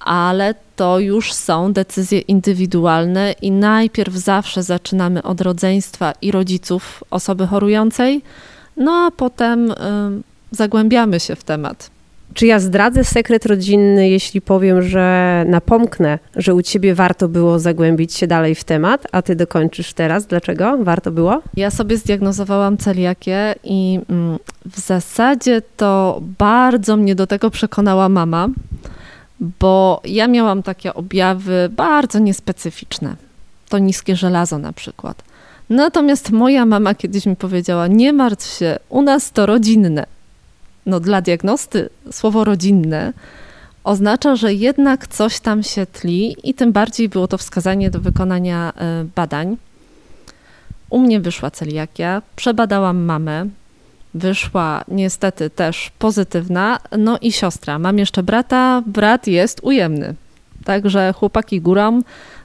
[0.00, 7.46] ale to już są decyzje indywidualne i najpierw zawsze zaczynamy od rodzeństwa i rodziców osoby
[7.46, 8.22] chorującej,
[8.76, 9.74] no a potem y,
[10.50, 11.90] zagłębiamy się w temat.
[12.34, 18.14] Czy ja zdradzę sekret rodzinny, jeśli powiem, że napomknę, że u ciebie warto było zagłębić
[18.14, 20.26] się dalej w temat, a ty dokończysz teraz?
[20.26, 21.42] Dlaczego warto było?
[21.56, 28.48] Ja sobie zdiagnozowałam celiakię i mm, w zasadzie to bardzo mnie do tego przekonała mama,
[29.40, 33.16] bo ja miałam takie objawy bardzo niespecyficzne.
[33.68, 35.22] To niskie żelazo na przykład.
[35.70, 40.06] Natomiast moja mama kiedyś mi powiedziała: Nie martw się, u nas to rodzinne
[40.86, 43.12] no, dla diagnosty słowo rodzinne
[43.84, 48.72] oznacza, że jednak coś tam się tli i tym bardziej było to wskazanie do wykonania
[48.76, 49.56] e, badań.
[50.90, 53.46] U mnie wyszła celiakia, przebadałam mamę,
[54.14, 57.78] wyszła niestety też pozytywna, no i siostra.
[57.78, 60.14] Mam jeszcze brata, brat jest ujemny.
[60.64, 62.02] Także chłopaki górą,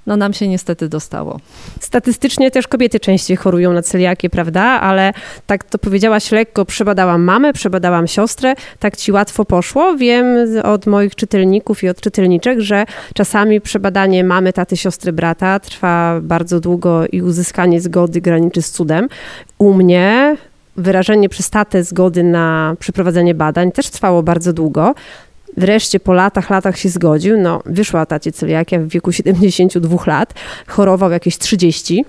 [0.07, 1.39] no nam się niestety dostało.
[1.79, 4.63] Statystycznie też kobiety częściej chorują na celiakię, prawda?
[4.63, 5.13] Ale
[5.47, 9.95] tak to powiedziałaś lekko, przebadałam mamę, przebadałam siostrę, tak ci łatwo poszło.
[9.97, 10.25] Wiem
[10.63, 16.59] od moich czytelników i od czytelniczek, że czasami przebadanie mamy, taty, siostry, brata trwa bardzo
[16.59, 19.07] długo i uzyskanie zgody graniczy z cudem.
[19.57, 20.37] U mnie
[20.77, 24.93] wyrażenie przez tatę zgody na przeprowadzenie badań też trwało bardzo długo.
[25.57, 27.37] Wreszcie po latach, latach się zgodził.
[27.41, 30.33] No, wyszła tacie celiakia w wieku 72 lat,
[30.67, 32.05] chorował jakieś 30.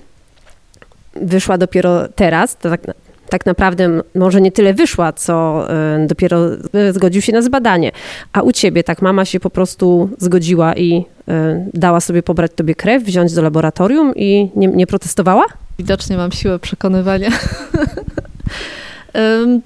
[1.14, 2.80] Wyszła dopiero teraz, to tak,
[3.28, 5.66] tak naprawdę może nie tyle wyszła, co
[6.02, 7.92] y, dopiero y, zgodził się na zbadanie.
[8.32, 11.32] A u ciebie tak mama się po prostu zgodziła i y,
[11.74, 15.44] dała sobie pobrać tobie krew, wziąć do laboratorium i nie, nie protestowała?
[15.78, 17.30] Widocznie mam siłę przekonywania.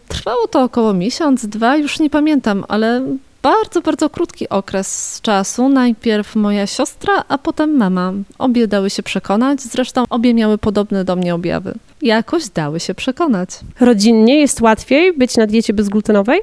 [0.08, 3.02] Trwało to około miesiąc, dwa, już nie pamiętam, ale
[3.46, 5.68] bardzo, bardzo krótki okres czasu.
[5.68, 8.12] Najpierw moja siostra, a potem mama.
[8.38, 11.74] Obie dały się przekonać, zresztą obie miały podobne do mnie objawy.
[12.02, 13.50] Jakoś dały się przekonać.
[13.80, 16.40] Rodzinnie jest łatwiej być na diecie bezglutenowej?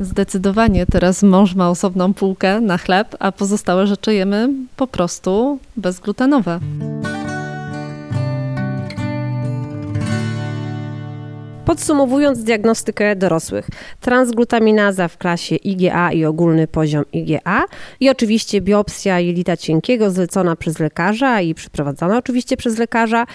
[0.00, 0.86] Zdecydowanie.
[0.86, 6.60] Teraz mąż ma osobną półkę na chleb, a pozostałe rzeczy jemy po prostu bezglutenowe.
[11.68, 13.66] Podsumowując diagnostykę dorosłych,
[14.00, 17.64] transglutaminaza w klasie IgA i ogólny poziom IgA
[18.00, 23.26] i oczywiście biopsja jelita cienkiego zlecona przez lekarza i przeprowadzona oczywiście przez lekarza.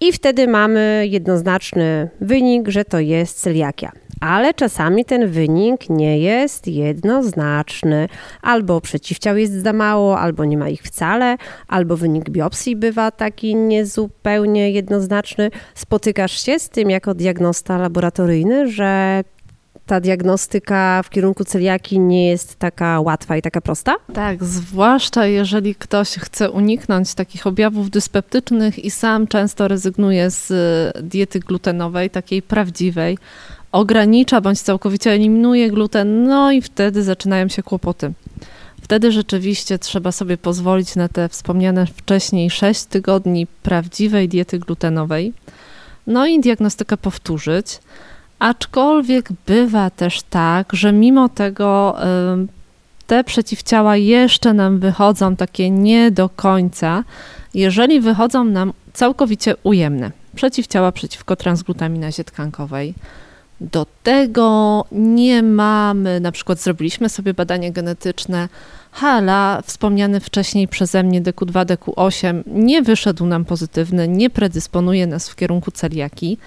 [0.00, 3.92] I wtedy mamy jednoznaczny wynik, że to jest celiakia
[4.24, 8.08] ale czasami ten wynik nie jest jednoznaczny.
[8.42, 11.36] Albo przeciwciał jest za mało, albo nie ma ich wcale,
[11.68, 15.50] albo wynik biopsji bywa taki niezupełnie jednoznaczny.
[15.74, 19.24] Spotykasz się z tym jako diagnosta laboratoryjny, że
[19.86, 23.94] ta diagnostyka w kierunku celiaki nie jest taka łatwa i taka prosta?
[24.12, 30.52] Tak, zwłaszcza jeżeli ktoś chce uniknąć takich objawów dyspeptycznych i sam często rezygnuje z
[31.02, 33.18] diety glutenowej, takiej prawdziwej
[33.74, 38.12] ogranicza bądź całkowicie eliminuje gluten, no i wtedy zaczynają się kłopoty.
[38.82, 45.32] Wtedy rzeczywiście trzeba sobie pozwolić na te wspomniane wcześniej 6 tygodni prawdziwej diety glutenowej,
[46.06, 47.78] no i diagnostykę powtórzyć.
[48.38, 51.96] Aczkolwiek bywa też tak, że mimo tego
[53.06, 57.04] te przeciwciała jeszcze nam wychodzą takie nie do końca,
[57.54, 60.10] jeżeli wychodzą nam całkowicie ujemne.
[60.36, 62.94] Przeciwciała przeciwko transglutaminazie tkankowej,
[63.60, 68.48] do tego nie mamy, na przykład zrobiliśmy sobie badanie genetyczne,
[68.92, 75.36] hala, wspomniany wcześniej przeze mnie DQ2, DQ8 nie wyszedł nam pozytywny, nie predysponuje nas w
[75.36, 76.38] kierunku celiaki,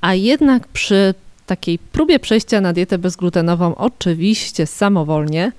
[0.00, 1.14] a jednak przy
[1.46, 5.52] takiej próbie przejścia na dietę bezglutenową, oczywiście samowolnie,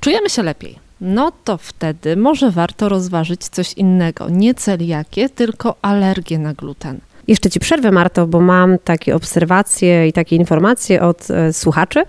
[0.00, 0.78] czujemy się lepiej.
[1.00, 4.28] No to wtedy może warto rozważyć coś innego.
[4.28, 7.00] Nie celiakię, tylko alergię na gluten.
[7.30, 12.02] Jeszcze Ci przerwę, Marto, bo mam takie obserwacje i takie informacje od e, słuchaczy,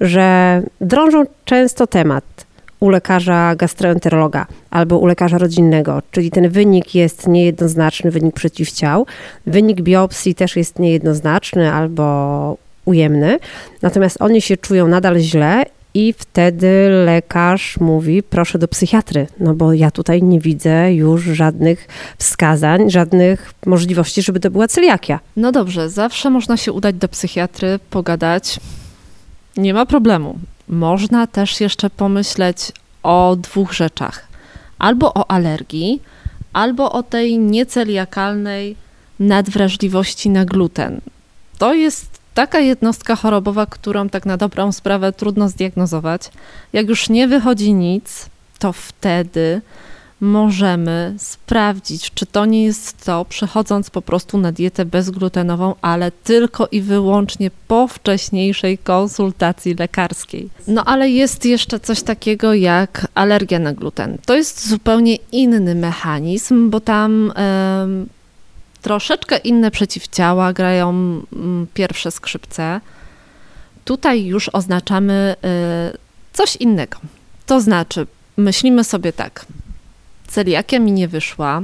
[0.00, 2.24] że drążą często temat
[2.80, 9.06] u lekarza gastroenterologa albo u lekarza rodzinnego, czyli ten wynik jest niejednoznaczny, wynik przeciwciał.
[9.46, 13.38] Wynik biopsji też jest niejednoznaczny albo ujemny,
[13.82, 15.64] natomiast oni się czują nadal źle
[15.96, 21.88] i wtedy lekarz mówi: proszę do psychiatry, no bo ja tutaj nie widzę już żadnych
[22.18, 25.20] wskazań, żadnych możliwości, żeby to była celiakia.
[25.36, 28.60] No dobrze, zawsze można się udać do psychiatry, pogadać.
[29.56, 30.38] Nie ma problemu.
[30.68, 34.28] Można też jeszcze pomyśleć o dwóch rzeczach:
[34.78, 36.02] albo o alergii,
[36.52, 38.76] albo o tej nieceliakalnej
[39.20, 41.00] nadwrażliwości na gluten.
[41.58, 46.30] To jest taka jednostka chorobowa, którą tak na dobrą sprawę trudno zdiagnozować.
[46.72, 48.26] Jak już nie wychodzi nic,
[48.58, 49.60] to wtedy
[50.20, 56.68] możemy sprawdzić, czy to nie jest to, przechodząc po prostu na dietę bezglutenową, ale tylko
[56.72, 60.48] i wyłącznie po wcześniejszej konsultacji lekarskiej.
[60.68, 64.18] No ale jest jeszcze coś takiego jak alergia na gluten.
[64.26, 67.32] To jest zupełnie inny mechanizm, bo tam
[68.86, 72.80] troszeczkę inne przeciwciała grają mm, pierwsze skrzypce.
[73.84, 75.34] Tutaj już oznaczamy
[75.94, 75.98] y,
[76.32, 76.98] coś innego.
[77.46, 79.46] To znaczy, myślimy sobie tak,
[80.28, 81.62] celiakia mi nie wyszła,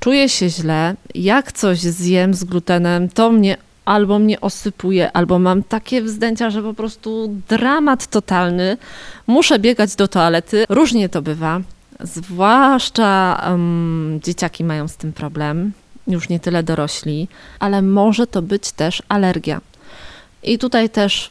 [0.00, 5.62] czuję się źle, jak coś zjem z glutenem, to mnie albo mnie osypuje, albo mam
[5.62, 8.76] takie wzdęcia, że po prostu dramat totalny.
[9.26, 10.64] Muszę biegać do toalety.
[10.68, 11.60] Różnie to bywa.
[12.00, 15.72] Zwłaszcza um, dzieciaki mają z tym problem
[16.06, 19.60] już nie tyle dorośli, ale może to być też alergia.
[20.42, 21.30] I tutaj też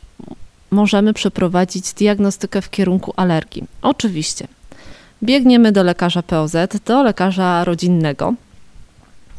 [0.71, 3.63] możemy przeprowadzić diagnostykę w kierunku alergii.
[3.81, 4.47] Oczywiście.
[5.23, 6.55] Biegniemy do lekarza POZ,
[6.85, 8.33] do lekarza rodzinnego.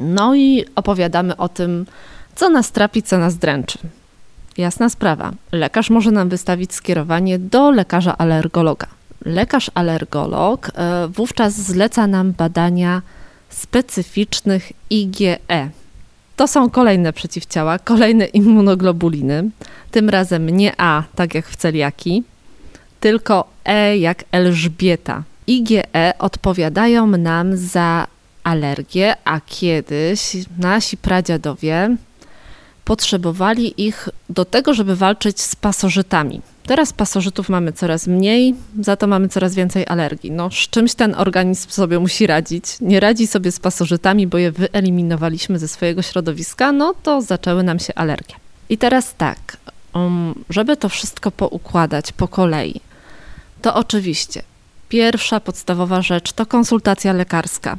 [0.00, 1.86] No i opowiadamy o tym,
[2.34, 3.78] co nas trapi, co nas dręczy.
[4.56, 5.32] Jasna sprawa.
[5.52, 8.86] Lekarz może nam wystawić skierowanie do lekarza alergologa.
[9.24, 13.02] Lekarz alergolog e, wówczas zleca nam badania
[13.52, 15.38] specyficznych IgE.
[16.36, 19.50] To są kolejne przeciwciała, kolejne immunoglobuliny.
[19.90, 22.22] Tym razem nie A, tak jak w celiaki,
[23.00, 25.22] tylko E jak Elżbieta.
[25.46, 25.82] IgE
[26.18, 28.06] odpowiadają nam za
[28.44, 31.96] alergię, a kiedyś nasi pradziadowie
[32.84, 36.40] potrzebowali ich do tego, żeby walczyć z pasożytami.
[36.66, 40.30] Teraz pasożytów mamy coraz mniej, za to mamy coraz więcej alergii.
[40.30, 42.64] No, z czymś ten organizm sobie musi radzić.
[42.80, 47.78] Nie radzi sobie z pasożytami, bo je wyeliminowaliśmy ze swojego środowiska, no to zaczęły nam
[47.78, 48.34] się alergie.
[48.68, 49.56] I teraz tak,
[49.94, 52.80] um, żeby to wszystko poukładać po kolei,
[53.62, 54.42] to oczywiście
[54.88, 57.76] pierwsza podstawowa rzecz to konsultacja lekarska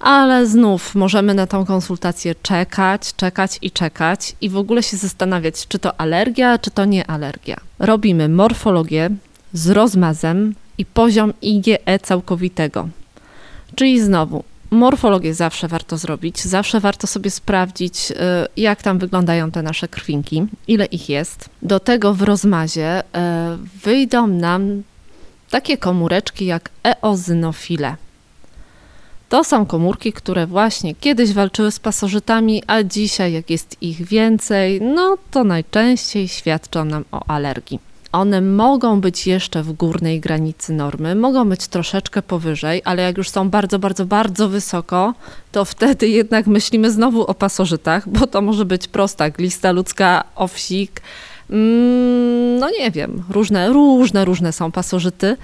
[0.00, 5.66] ale znów możemy na tą konsultację czekać, czekać i czekać i w ogóle się zastanawiać,
[5.68, 7.56] czy to alergia, czy to nie alergia.
[7.78, 9.10] Robimy morfologię
[9.52, 12.88] z rozmazem i poziom IgE całkowitego.
[13.74, 18.14] Czyli znowu, morfologię zawsze warto zrobić, zawsze warto sobie sprawdzić, y,
[18.56, 21.48] jak tam wyglądają te nasze krwinki, ile ich jest.
[21.62, 23.04] Do tego w rozmazie y,
[23.84, 24.82] wyjdą nam
[25.50, 27.96] takie komóreczki jak eozinofile.
[29.28, 34.80] To są komórki, które właśnie kiedyś walczyły z pasożytami, a dzisiaj, jak jest ich więcej,
[34.80, 37.80] no to najczęściej świadczą nam o alergii.
[38.12, 43.30] One mogą być jeszcze w górnej granicy normy, mogą być troszeczkę powyżej, ale jak już
[43.30, 45.14] są bardzo, bardzo, bardzo wysoko,
[45.52, 51.00] to wtedy jednak myślimy znowu o pasożytach, bo to może być prosta glista ludzka, owsik,
[51.50, 55.36] mm, no nie wiem, różne, różne, różne są pasożyty,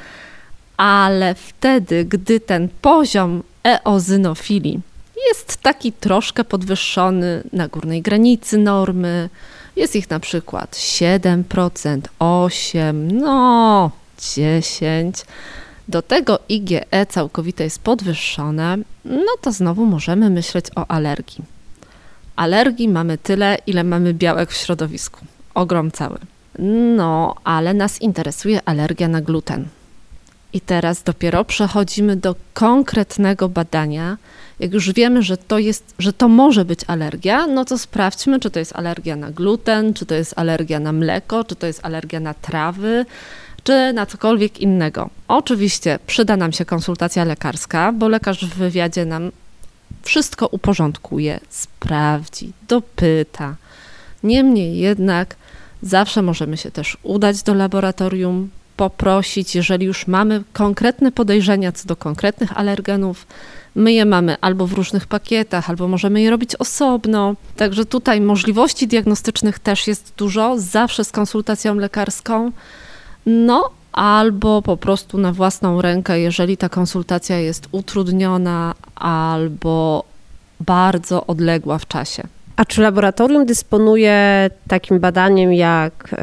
[0.77, 4.81] ale wtedy, gdy ten poziom eozynofilii
[5.29, 9.29] jest taki troszkę podwyższony na górnej granicy normy.
[9.77, 15.25] Jest ich na przykład 7%, 8%, no 10%.
[15.89, 21.45] Do tego IgE całkowite jest podwyższone, no to znowu możemy myśleć o alergii.
[22.37, 25.21] Alergii mamy tyle, ile mamy białek w środowisku.
[25.55, 26.19] Ogrom cały.
[26.97, 29.69] No, ale nas interesuje alergia na gluten.
[30.55, 34.17] I teraz dopiero przechodzimy do konkretnego badania.
[34.61, 38.51] Jak już wiemy, że to, jest, że to może być alergia, no to sprawdźmy, czy
[38.51, 42.21] to jest alergia na gluten, czy to jest alergia na mleko, czy to jest alergia
[42.21, 43.07] na trawy,
[43.65, 45.11] czy na cokolwiek innego.
[45.29, 49.31] Oczywiście przyda nam się konsultacja lekarska, bo lekarz w wywiadzie nam
[50.03, 53.57] wszystko uporządkuje, sprawdzi, dopyta.
[54.23, 55.37] Niemniej jednak
[55.83, 61.97] zawsze możemy się też udać do laboratorium, poprosić, jeżeli już mamy konkretne podejrzenia co do
[61.97, 63.27] konkretnych alergenów,
[63.75, 67.35] my je mamy albo w różnych pakietach, albo możemy je robić osobno.
[67.57, 72.53] Także tutaj możliwości diagnostycznych też jest dużo, zawsze z konsultacją lekarską.
[73.27, 80.05] No, albo po prostu na własną rękę, jeżeli ta konsultacja jest utrudniona albo
[80.61, 82.23] bardzo odległa w czasie.
[82.57, 86.15] A czy laboratorium dysponuje takim badaniem jak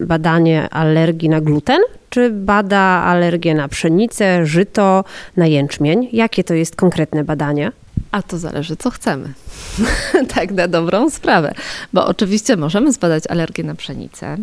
[0.00, 1.80] badanie alergii na gluten?
[2.10, 5.04] Czy bada alergię na pszenicę, żyto,
[5.36, 6.08] na jęczmień?
[6.12, 7.72] Jakie to jest konkretne badanie?
[8.10, 9.32] A to zależy, co chcemy.
[10.34, 11.54] tak na dobrą sprawę.
[11.92, 14.36] Bo oczywiście możemy zbadać alergię na pszenicę,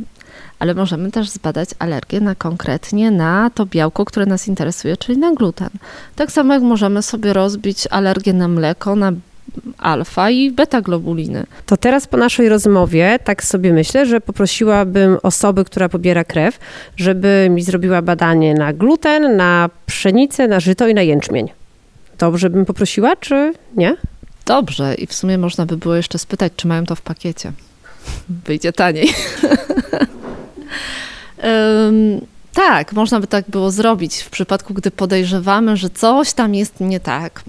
[0.59, 5.33] ale możemy też zbadać alergię na konkretnie na to białko, które nas interesuje, czyli na
[5.33, 5.69] gluten.
[6.15, 9.11] Tak samo jak możemy sobie rozbić alergię na mleko, na
[9.77, 11.45] alfa i beta-globuliny.
[11.65, 16.59] To teraz po naszej rozmowie tak sobie myślę, że poprosiłabym osoby, która pobiera krew,
[16.97, 21.49] żeby mi zrobiła badanie na gluten, na pszenicę, na żyto i na jęczmień.
[22.17, 23.95] Dobrze bym poprosiła, czy nie?
[24.45, 27.51] Dobrze i w sumie można by było jeszcze spytać, czy mają to w pakiecie.
[28.45, 29.09] Wyjdzie taniej.
[31.43, 32.21] um,
[32.53, 36.99] tak, można by tak było zrobić w przypadku, gdy podejrzewamy, że coś tam jest nie
[36.99, 37.43] tak.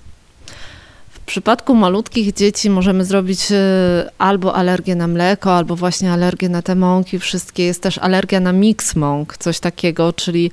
[1.32, 6.74] Przypadku malutkich dzieci możemy zrobić e, albo alergię na mleko, albo właśnie alergię na te
[6.74, 7.64] mąki wszystkie.
[7.64, 10.50] Jest też alergia na mix mąk, coś takiego, czyli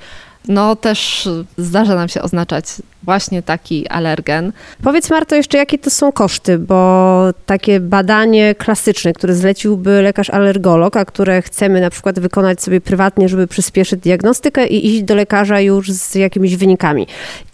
[0.47, 2.65] no też zdarza nam się oznaczać
[3.03, 4.51] właśnie taki alergen.
[4.83, 10.97] Powiedz Marto jeszcze, jakie to są koszty, bo takie badanie klasyczne, które zleciłby lekarz alergolog,
[10.97, 15.59] a które chcemy na przykład wykonać sobie prywatnie, żeby przyspieszyć diagnostykę i iść do lekarza
[15.59, 17.07] już z jakimiś wynikami.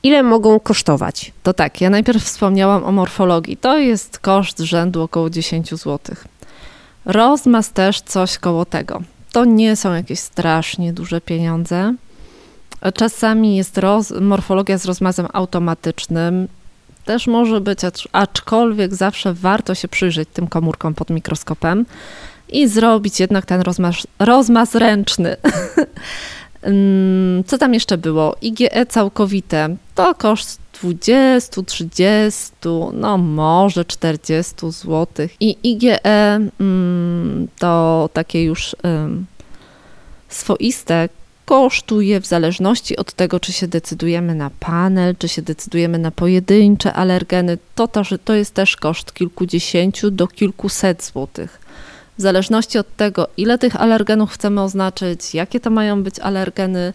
[0.04, 1.32] Ile mogą kosztować?
[1.44, 3.58] To tak, ja najpierw wspomniałam o morfologii.
[3.58, 6.00] To jest koszt rzędu około 10 zł.
[7.06, 9.02] Rozmaz też coś koło tego.
[9.32, 11.94] To nie są jakieś strasznie duże pieniądze.
[12.94, 16.48] Czasami jest roz, morfologia z rozmazem automatycznym.
[17.06, 17.80] Też może być,
[18.12, 21.86] aczkolwiek zawsze warto się przyjrzeć tym komórkom pod mikroskopem
[22.50, 25.36] i zrobić jednak ten rozmaz, rozmaz ręczny.
[26.66, 28.36] Mm, co tam jeszcze było?
[28.42, 32.52] IgE całkowite to koszt 20, 30,
[32.94, 35.28] no może 40 zł.
[35.40, 38.76] I IgE mm, to takie już
[40.30, 41.10] swoiste
[41.46, 46.94] kosztuje w zależności od tego, czy się decydujemy na panel, czy się decydujemy na pojedyncze
[46.94, 47.58] alergeny.
[47.76, 51.66] To, to, to jest też koszt kilkudziesięciu do kilkuset złotych.
[52.18, 56.94] W zależności od tego, ile tych alergenów chcemy oznaczyć, jakie to mają być alergeny,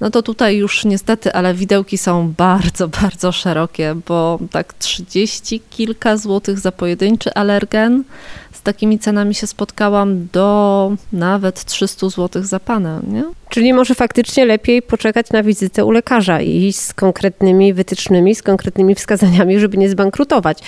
[0.00, 6.16] no to tutaj już niestety, ale widełki są bardzo, bardzo szerokie, bo tak 30 kilka
[6.16, 8.04] złotych za pojedynczy alergen,
[8.52, 13.24] z takimi cenami się spotkałam do nawet 300 zł za panel, nie?
[13.48, 18.94] Czyli może faktycznie lepiej poczekać na wizytę u lekarza i z konkretnymi wytycznymi, z konkretnymi
[18.94, 20.58] wskazaniami, żeby nie zbankrutować.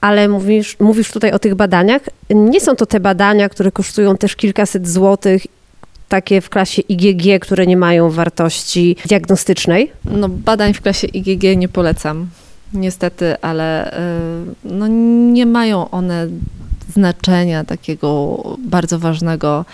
[0.00, 2.02] Ale mówisz, mówisz tutaj o tych badaniach.
[2.30, 5.46] Nie są to te badania, które kosztują też kilkaset złotych
[6.08, 9.92] takie w klasie IgG, które nie mają wartości diagnostycznej?
[10.04, 12.26] No, badań w klasie IgG nie polecam,
[12.72, 13.94] niestety, ale y,
[14.64, 14.86] no,
[15.32, 16.28] nie mają one
[16.94, 19.64] znaczenia takiego bardzo ważnego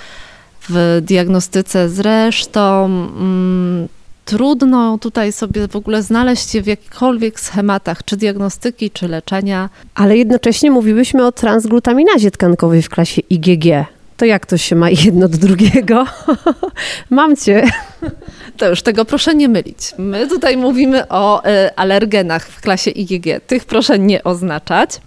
[0.68, 1.88] w diagnostyce.
[1.88, 3.88] Zresztą mm,
[4.24, 9.70] trudno tutaj sobie w ogóle znaleźć się w jakichkolwiek schematach, czy diagnostyki, czy leczenia.
[9.94, 13.64] Ale jednocześnie mówiłyśmy o transglutaminazie tkankowej w klasie IgG.
[14.16, 16.06] To jak to się ma jedno do drugiego?
[17.10, 17.62] Mam cię.
[18.56, 19.94] To już tego proszę nie mylić.
[19.98, 23.40] My tutaj mówimy o y, alergenach w klasie IgG.
[23.46, 25.00] Tych proszę nie oznaczać.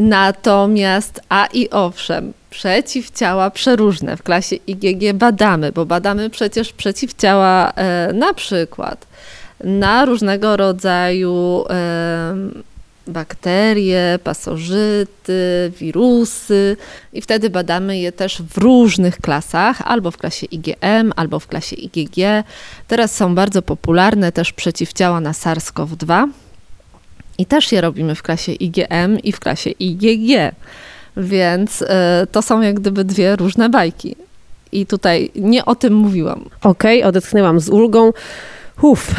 [0.00, 8.12] Natomiast, a i owszem, przeciwciała przeróżne w klasie IgG badamy, bo badamy przecież przeciwciała e,
[8.12, 9.06] na przykład
[9.64, 11.64] na różnego rodzaju
[13.06, 16.76] bakterie, pasożyty, wirusy
[17.12, 21.76] i wtedy badamy je też w różnych klasach, albo w klasie IgM, albo w klasie
[21.76, 22.16] IgG.
[22.88, 26.28] Teraz są bardzo popularne też przeciwciała na SARS-CoV-2,
[27.38, 30.54] i też je robimy w klasie IgM i w klasie IgG.
[31.16, 31.86] Więc y,
[32.32, 34.16] to są jak gdyby dwie różne bajki.
[34.72, 36.44] I tutaj nie o tym mówiłam.
[36.62, 38.12] Okej, okay, odetchnęłam z ulgą.
[38.82, 39.14] Uff.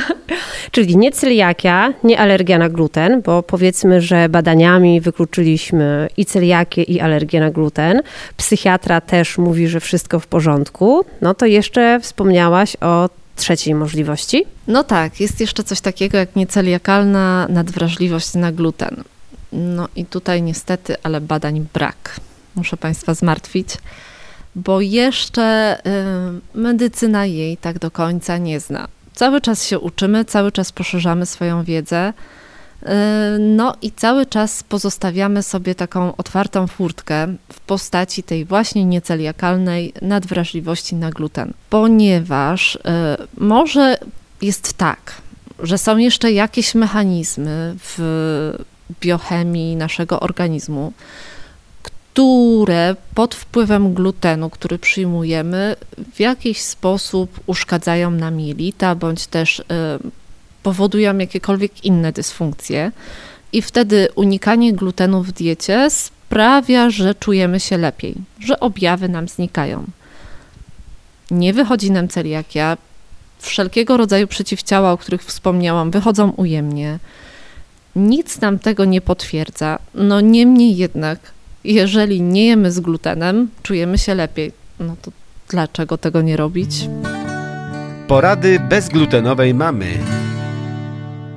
[0.70, 7.00] Czyli nie celiakia, nie alergia na gluten, bo powiedzmy, że badaniami wykluczyliśmy i celiakię, i
[7.00, 8.00] alergię na gluten.
[8.36, 11.04] Psychiatra też mówi, że wszystko w porządku.
[11.20, 14.44] No to jeszcze wspomniałaś o trzeciej możliwości?
[14.66, 19.04] No tak, jest jeszcze coś takiego jak nieceliakalna nadwrażliwość na gluten.
[19.52, 22.20] No i tutaj niestety, ale badań brak.
[22.54, 23.68] Muszę Państwa zmartwić.
[24.54, 25.78] bo jeszcze
[26.54, 28.88] y, medycyna jej tak do końca nie zna.
[29.14, 32.12] Cały czas się uczymy, cały czas poszerzamy swoją wiedzę.
[32.82, 39.92] Y, no i cały czas pozostawiamy sobie taką otwartą furtkę w postaci tej właśnie nieceliakalnej
[40.02, 42.80] nadwrażliwości na gluten, ponieważ y,
[43.36, 43.98] może
[44.42, 45.14] jest tak,
[45.58, 48.54] że są jeszcze jakieś mechanizmy w
[49.00, 50.92] biochemii naszego organizmu,
[51.82, 55.76] które pod wpływem glutenu, który przyjmujemy,
[56.14, 59.64] w jakiś sposób uszkadzają nam jelita, bądź też y,
[60.66, 62.92] powodują jakiekolwiek inne dysfunkcje.
[63.52, 69.84] I wtedy unikanie glutenu w diecie sprawia, że czujemy się lepiej, że objawy nam znikają.
[71.30, 72.76] Nie wychodzi nam celiakia,
[73.38, 76.98] wszelkiego rodzaju przeciwciała, o których wspomniałam, wychodzą ujemnie.
[77.96, 79.78] Nic nam tego nie potwierdza.
[79.94, 81.18] No niemniej jednak,
[81.64, 84.52] jeżeli nie jemy z glutenem, czujemy się lepiej.
[84.80, 85.10] No to
[85.48, 86.88] dlaczego tego nie robić?
[88.08, 89.86] Porady bezglutenowej mamy.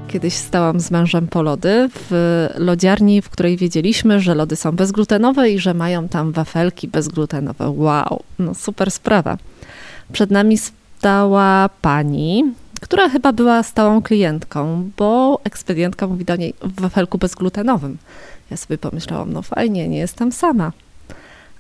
[0.10, 5.50] Kiedyś stałam z mężem po lody w lodziarni, w której wiedzieliśmy, że lody są bezglutenowe
[5.50, 7.70] i że mają tam wafelki bezglutenowe.
[7.70, 9.38] Wow, no super sprawa.
[10.14, 16.82] Przed nami stała pani, która chyba była stałą klientką, bo ekspedientka mówi do niej w
[16.82, 17.98] wafelku bezglutenowym.
[18.52, 20.72] Ja sobie pomyślałam, no fajnie, nie jestem sama.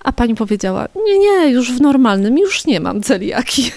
[0.03, 3.71] A pani powiedziała, nie, nie, już w normalnym, już nie mam celiaki.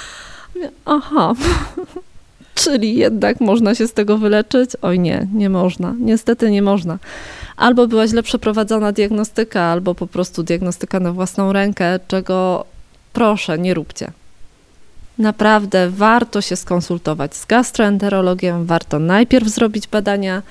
[0.84, 1.34] Aha,
[2.58, 4.70] czyli jednak można się z tego wyleczyć?
[4.82, 6.98] Oj nie, nie można, niestety nie można.
[7.56, 12.64] Albo była źle przeprowadzona diagnostyka, albo po prostu diagnostyka na własną rękę, czego
[13.12, 14.12] proszę, nie róbcie.
[15.18, 20.42] Naprawdę warto się skonsultować z gastroenterologiem, warto najpierw zrobić badania,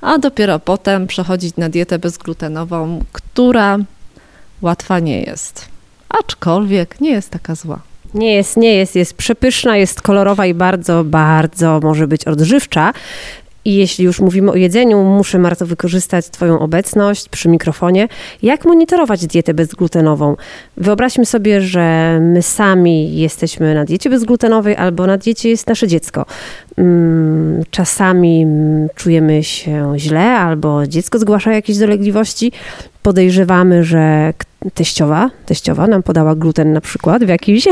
[0.00, 3.78] a dopiero potem przechodzić na dietę bezglutenową, która
[4.62, 5.68] łatwa nie jest.
[6.08, 7.89] Aczkolwiek nie jest taka zła.
[8.14, 12.92] Nie jest, nie jest, jest przepyszna, jest kolorowa i bardzo, bardzo może być odżywcza.
[13.64, 18.08] I jeśli już mówimy o jedzeniu, muszę, Marto, wykorzystać Twoją obecność przy mikrofonie.
[18.42, 20.36] Jak monitorować dietę bezglutenową?
[20.76, 26.26] Wyobraźmy sobie, że my sami jesteśmy na diecie bezglutenowej albo na diecie jest nasze dziecko.
[26.76, 32.52] Mm, czasami mm, czujemy się źle albo dziecko zgłasza jakieś dolegliwości.
[33.02, 34.32] Podejrzewamy, że
[34.74, 37.64] teściowa, teściowa nam podała gluten na przykład w jakimś,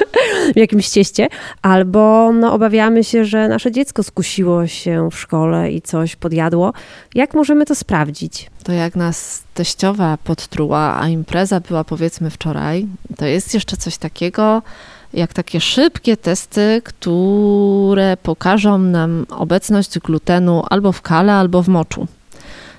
[0.54, 1.28] w jakimś cieście,
[1.62, 6.72] albo no, obawiamy się, że nasze dziecko skusiło się w szkole i coś podjadło.
[7.14, 8.50] Jak możemy to sprawdzić?
[8.64, 12.86] To jak nas teściowa podtruła, a impreza była powiedzmy wczoraj,
[13.16, 14.62] to jest jeszcze coś takiego,
[15.14, 22.06] jak takie szybkie testy, które pokażą nam obecność glutenu albo w kale, albo w moczu.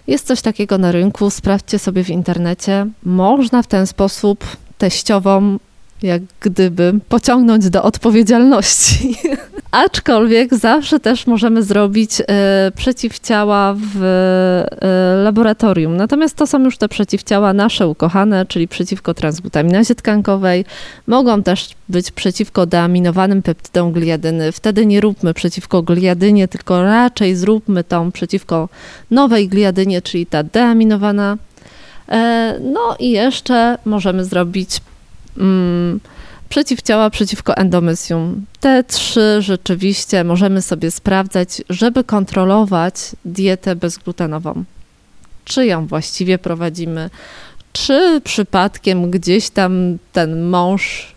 [0.07, 2.87] Jest coś takiego na rynku, sprawdźcie sobie w internecie.
[3.03, 4.45] Można w ten sposób
[4.77, 5.57] teściową
[6.03, 9.15] jak gdyby pociągnąć do odpowiedzialności.
[9.71, 15.97] Aczkolwiek zawsze też możemy zrobić e, przeciwciała w e, laboratorium.
[15.97, 20.65] Natomiast to są już te przeciwciała nasze ukochane, czyli przeciwko transglutaminazie tkankowej.
[21.07, 24.51] Mogą też być przeciwko deaminowanym peptydom gliadyny.
[24.51, 28.69] Wtedy nie róbmy przeciwko gliadynie, tylko raczej zróbmy tą przeciwko
[29.11, 31.37] nowej gliadynie, czyli ta deaminowana.
[32.09, 34.81] E, no i jeszcze możemy zrobić
[35.37, 35.99] mm,
[36.49, 38.45] przeciwciała przeciwko endomysium.
[38.59, 44.63] Te trzy rzeczywiście możemy sobie sprawdzać, żeby kontrolować dietę bezglutenową.
[45.45, 47.09] Czy ją właściwie prowadzimy,
[47.73, 51.15] czy przypadkiem gdzieś tam ten mąż,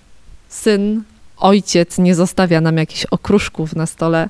[0.49, 1.03] syn,
[1.37, 4.29] ojciec nie zostawia nam jakichś okruszków na stole.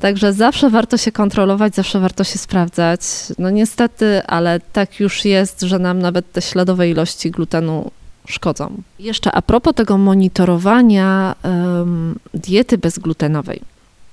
[0.00, 3.00] Także zawsze warto się kontrolować, zawsze warto się sprawdzać.
[3.38, 7.90] No niestety, ale tak już jest, że nam nawet te śladowe ilości glutenu
[8.26, 8.72] szkodzą.
[8.98, 13.60] Jeszcze a propos tego monitorowania um, diety bezglutenowej.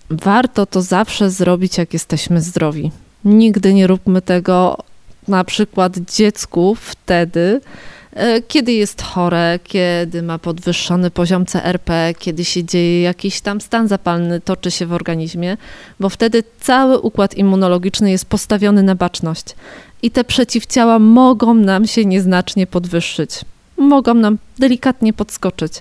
[0.09, 2.91] Warto to zawsze zrobić, jak jesteśmy zdrowi.
[3.25, 4.77] Nigdy nie róbmy tego
[5.27, 7.61] na przykład dziecku wtedy,
[8.13, 13.87] e, kiedy jest chore, kiedy ma podwyższony poziom CRP, kiedy się dzieje jakiś tam stan
[13.87, 15.57] zapalny, toczy się w organizmie,
[15.99, 19.55] bo wtedy cały układ immunologiczny jest postawiony na baczność
[20.01, 23.31] i te przeciwciała mogą nam się nieznacznie podwyższyć
[23.79, 25.73] mogą nam delikatnie podskoczyć.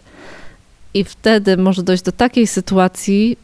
[0.95, 3.37] I wtedy może dojść do takiej sytuacji,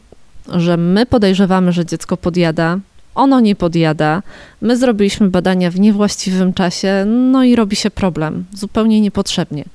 [0.47, 2.79] że my podejrzewamy, że dziecko podjada,
[3.15, 4.23] ono nie podjada,
[4.61, 9.65] my zrobiliśmy badania w niewłaściwym czasie, no i robi się problem, zupełnie niepotrzebnie.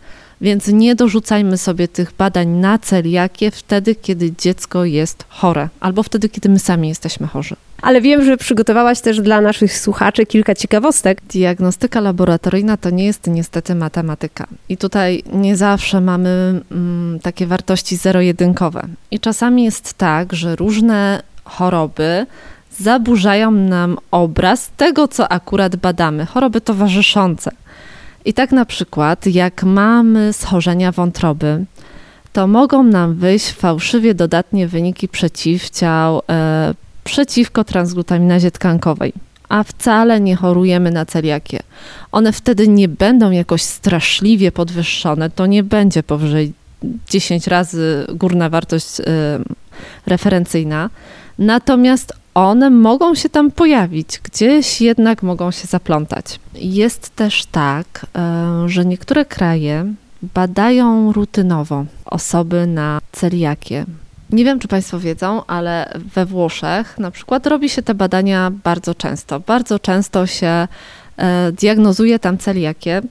[0.41, 6.29] Więc nie dorzucajmy sobie tych badań na celiakię wtedy, kiedy dziecko jest chore, albo wtedy,
[6.29, 7.57] kiedy my sami jesteśmy chorzy.
[7.83, 11.21] Ale wiem, że przygotowałaś też dla naszych słuchaczy kilka ciekawostek.
[11.29, 14.47] Diagnostyka laboratoryjna to nie jest niestety matematyka.
[14.69, 18.83] I tutaj nie zawsze mamy mm, takie wartości zero-jedynkowe.
[19.11, 22.27] I czasami jest tak, że różne choroby
[22.79, 27.51] zaburzają nam obraz tego, co akurat badamy, choroby towarzyszące.
[28.25, 31.65] I tak na przykład, jak mamy schorzenia wątroby,
[32.33, 36.75] to mogą nam wyjść fałszywie dodatnie wyniki przeciwciał e,
[37.11, 39.13] przeciwko transglutaminazie tkankowej,
[39.49, 41.61] a wcale nie chorujemy na celiakię.
[42.13, 46.53] One wtedy nie będą jakoś straszliwie podwyższone, to nie będzie powyżej
[47.11, 49.05] 10 razy górna wartość e,
[50.07, 50.91] referencyjna,
[51.39, 56.41] natomiast one mogą się tam pojawić, gdzieś jednak mogą się zaplątać.
[56.55, 63.85] Jest też tak, e, że niektóre kraje badają rutynowo osoby na celiakię.
[64.33, 68.95] Nie wiem, czy Państwo wiedzą, ale we Włoszech na przykład robi się te badania bardzo
[68.95, 69.41] często.
[69.41, 70.69] Bardzo często się
[71.17, 73.03] e, diagnozuje tam celiakię,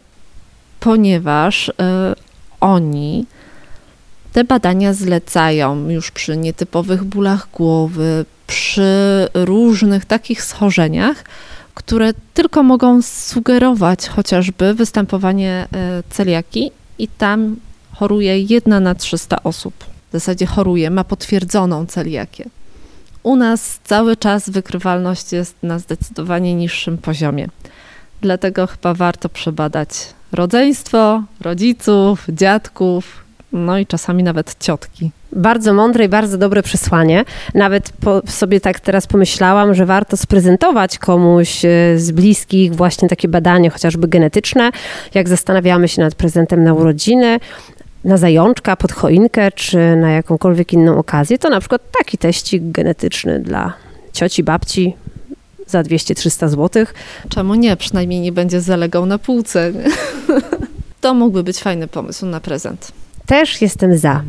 [0.79, 2.15] ponieważ e,
[2.61, 3.25] oni
[4.33, 11.23] te badania zlecają już przy nietypowych bólach głowy, przy różnych takich schorzeniach,
[11.73, 17.55] które tylko mogą sugerować chociażby występowanie e, celiaki i tam
[17.95, 19.88] choruje jedna na 300 osób.
[20.09, 22.45] W zasadzie choruje, ma potwierdzoną celiakię.
[23.23, 27.47] U nas cały czas wykrywalność jest na zdecydowanie niższym poziomie.
[28.21, 29.89] Dlatego chyba warto przebadać
[30.31, 35.11] rodzeństwo, rodziców, dziadków, no i czasami nawet ciotki.
[35.31, 37.25] Bardzo mądre i bardzo dobre przesłanie.
[37.55, 37.91] Nawet
[38.27, 44.07] sobie tak teraz pomyślałam, że warto sprezentować komuś e, z bliskich właśnie takie badanie, chociażby
[44.07, 44.71] genetyczne,
[45.13, 47.39] jak zastanawiamy się nad prezentem na urodziny,
[48.03, 53.39] na zajączka, pod choinkę, czy na jakąkolwiek inną okazję, to na przykład taki teścik genetyczny
[53.39, 53.73] dla
[54.13, 54.95] cioci, babci
[55.67, 56.85] za 200-300 zł.
[57.29, 57.77] Czemu nie?
[57.77, 59.71] Przynajmniej nie będzie zalegał na półce.
[61.01, 62.91] to mógłby być fajny pomysł na prezent.
[63.25, 64.23] Też jestem za.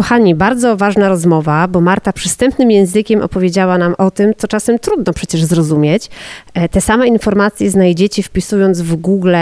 [0.00, 5.12] Kochani, bardzo ważna rozmowa, bo Marta przystępnym językiem opowiedziała nam o tym, co czasem trudno
[5.12, 6.08] przecież zrozumieć.
[6.54, 9.34] E, te same informacje znajdziecie wpisując w Google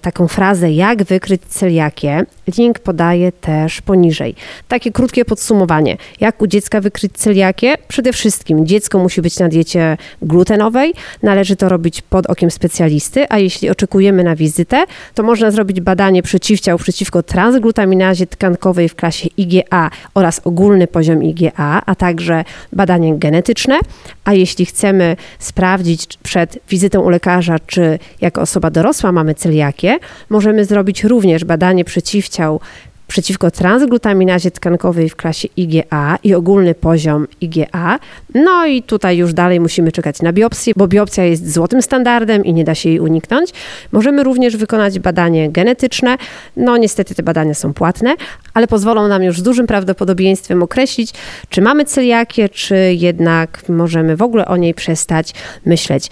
[0.00, 2.26] taką frazę, jak wykryć celiakię.
[2.58, 4.34] Link podaję też poniżej.
[4.68, 5.96] Takie krótkie podsumowanie.
[6.20, 7.74] Jak u dziecka wykryć celiakię?
[7.88, 10.94] Przede wszystkim dziecko musi być na diecie glutenowej.
[11.22, 16.22] Należy to robić pod okiem specjalisty, a jeśli oczekujemy na wizytę, to można zrobić badanie
[16.22, 23.78] przeciwciał przeciwko transglutaminazie tkankowej w klasie IgA oraz ogólny poziom IgA, a także badanie genetyczne.
[24.24, 29.98] A jeśli chcemy sprawdzić przed wizytą u lekarza, czy jako osoba dorosła mamy celiakię, jakie,
[30.28, 32.60] możemy zrobić również badanie przeciwciał
[33.08, 37.98] przeciwko transglutaminazie tkankowej w klasie IgA i ogólny poziom IgA.
[38.34, 42.52] No i tutaj już dalej musimy czekać na biopsję, bo biopsja jest złotym standardem i
[42.52, 43.50] nie da się jej uniknąć.
[43.92, 46.16] Możemy również wykonać badanie genetyczne.
[46.56, 48.14] No niestety te badania są płatne,
[48.54, 51.12] ale pozwolą nam już z dużym prawdopodobieństwem określić,
[51.48, 55.34] czy mamy celiakię, czy jednak możemy w ogóle o niej przestać
[55.66, 56.10] myśleć.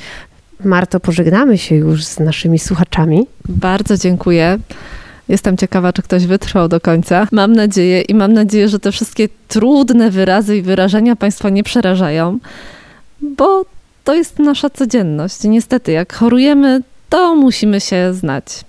[0.64, 3.26] Marto, pożegnamy się już z naszymi słuchaczami.
[3.48, 4.58] Bardzo dziękuję.
[5.28, 7.28] Jestem ciekawa, czy ktoś wytrwał do końca.
[7.32, 12.38] Mam nadzieję i mam nadzieję, że te wszystkie trudne wyrazy i wyrażenia Państwa nie przerażają,
[13.22, 13.64] bo
[14.04, 15.44] to jest nasza codzienność.
[15.44, 18.64] Niestety, jak chorujemy, to musimy się znać.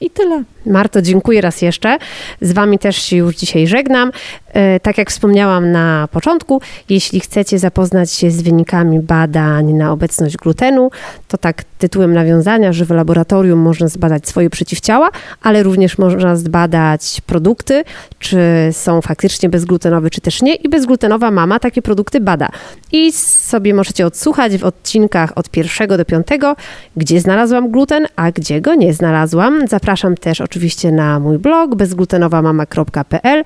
[0.00, 0.42] I tyle.
[0.66, 1.98] Marto, dziękuję raz jeszcze.
[2.40, 4.10] Z Wami też się już dzisiaj żegnam.
[4.52, 10.36] E, tak jak wspomniałam na początku, jeśli chcecie zapoznać się z wynikami badań na obecność
[10.36, 10.90] glutenu,
[11.28, 15.10] to tak tytułem nawiązania, że w laboratorium można zbadać swoje przeciwciała,
[15.42, 17.84] ale również można zbadać produkty,
[18.18, 18.38] czy
[18.72, 20.54] są faktycznie bezglutenowe, czy też nie.
[20.54, 22.48] I bezglutenowa mama takie produkty bada.
[22.92, 26.56] I sobie możecie odsłuchać w odcinkach od pierwszego do piątego,
[26.96, 29.68] gdzie znalazłam gluten, a gdzie go nie znalazłam.
[29.68, 29.85] Zapraszam
[30.16, 33.44] też oczywiście oczywiście na mój blog bezglutenowamama.pl.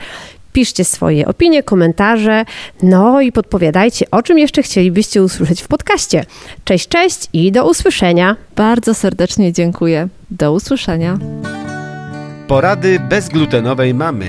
[0.53, 2.45] Piszcie swoje opinie, komentarze,
[2.83, 6.25] no i podpowiadajcie, o czym jeszcze chcielibyście usłyszeć w podcaście.
[6.65, 8.37] Cześć, cześć i do usłyszenia.
[8.57, 10.09] Bardzo serdecznie dziękuję.
[10.31, 11.19] Do usłyszenia.
[12.49, 14.27] Porady bezglutenowej mamy.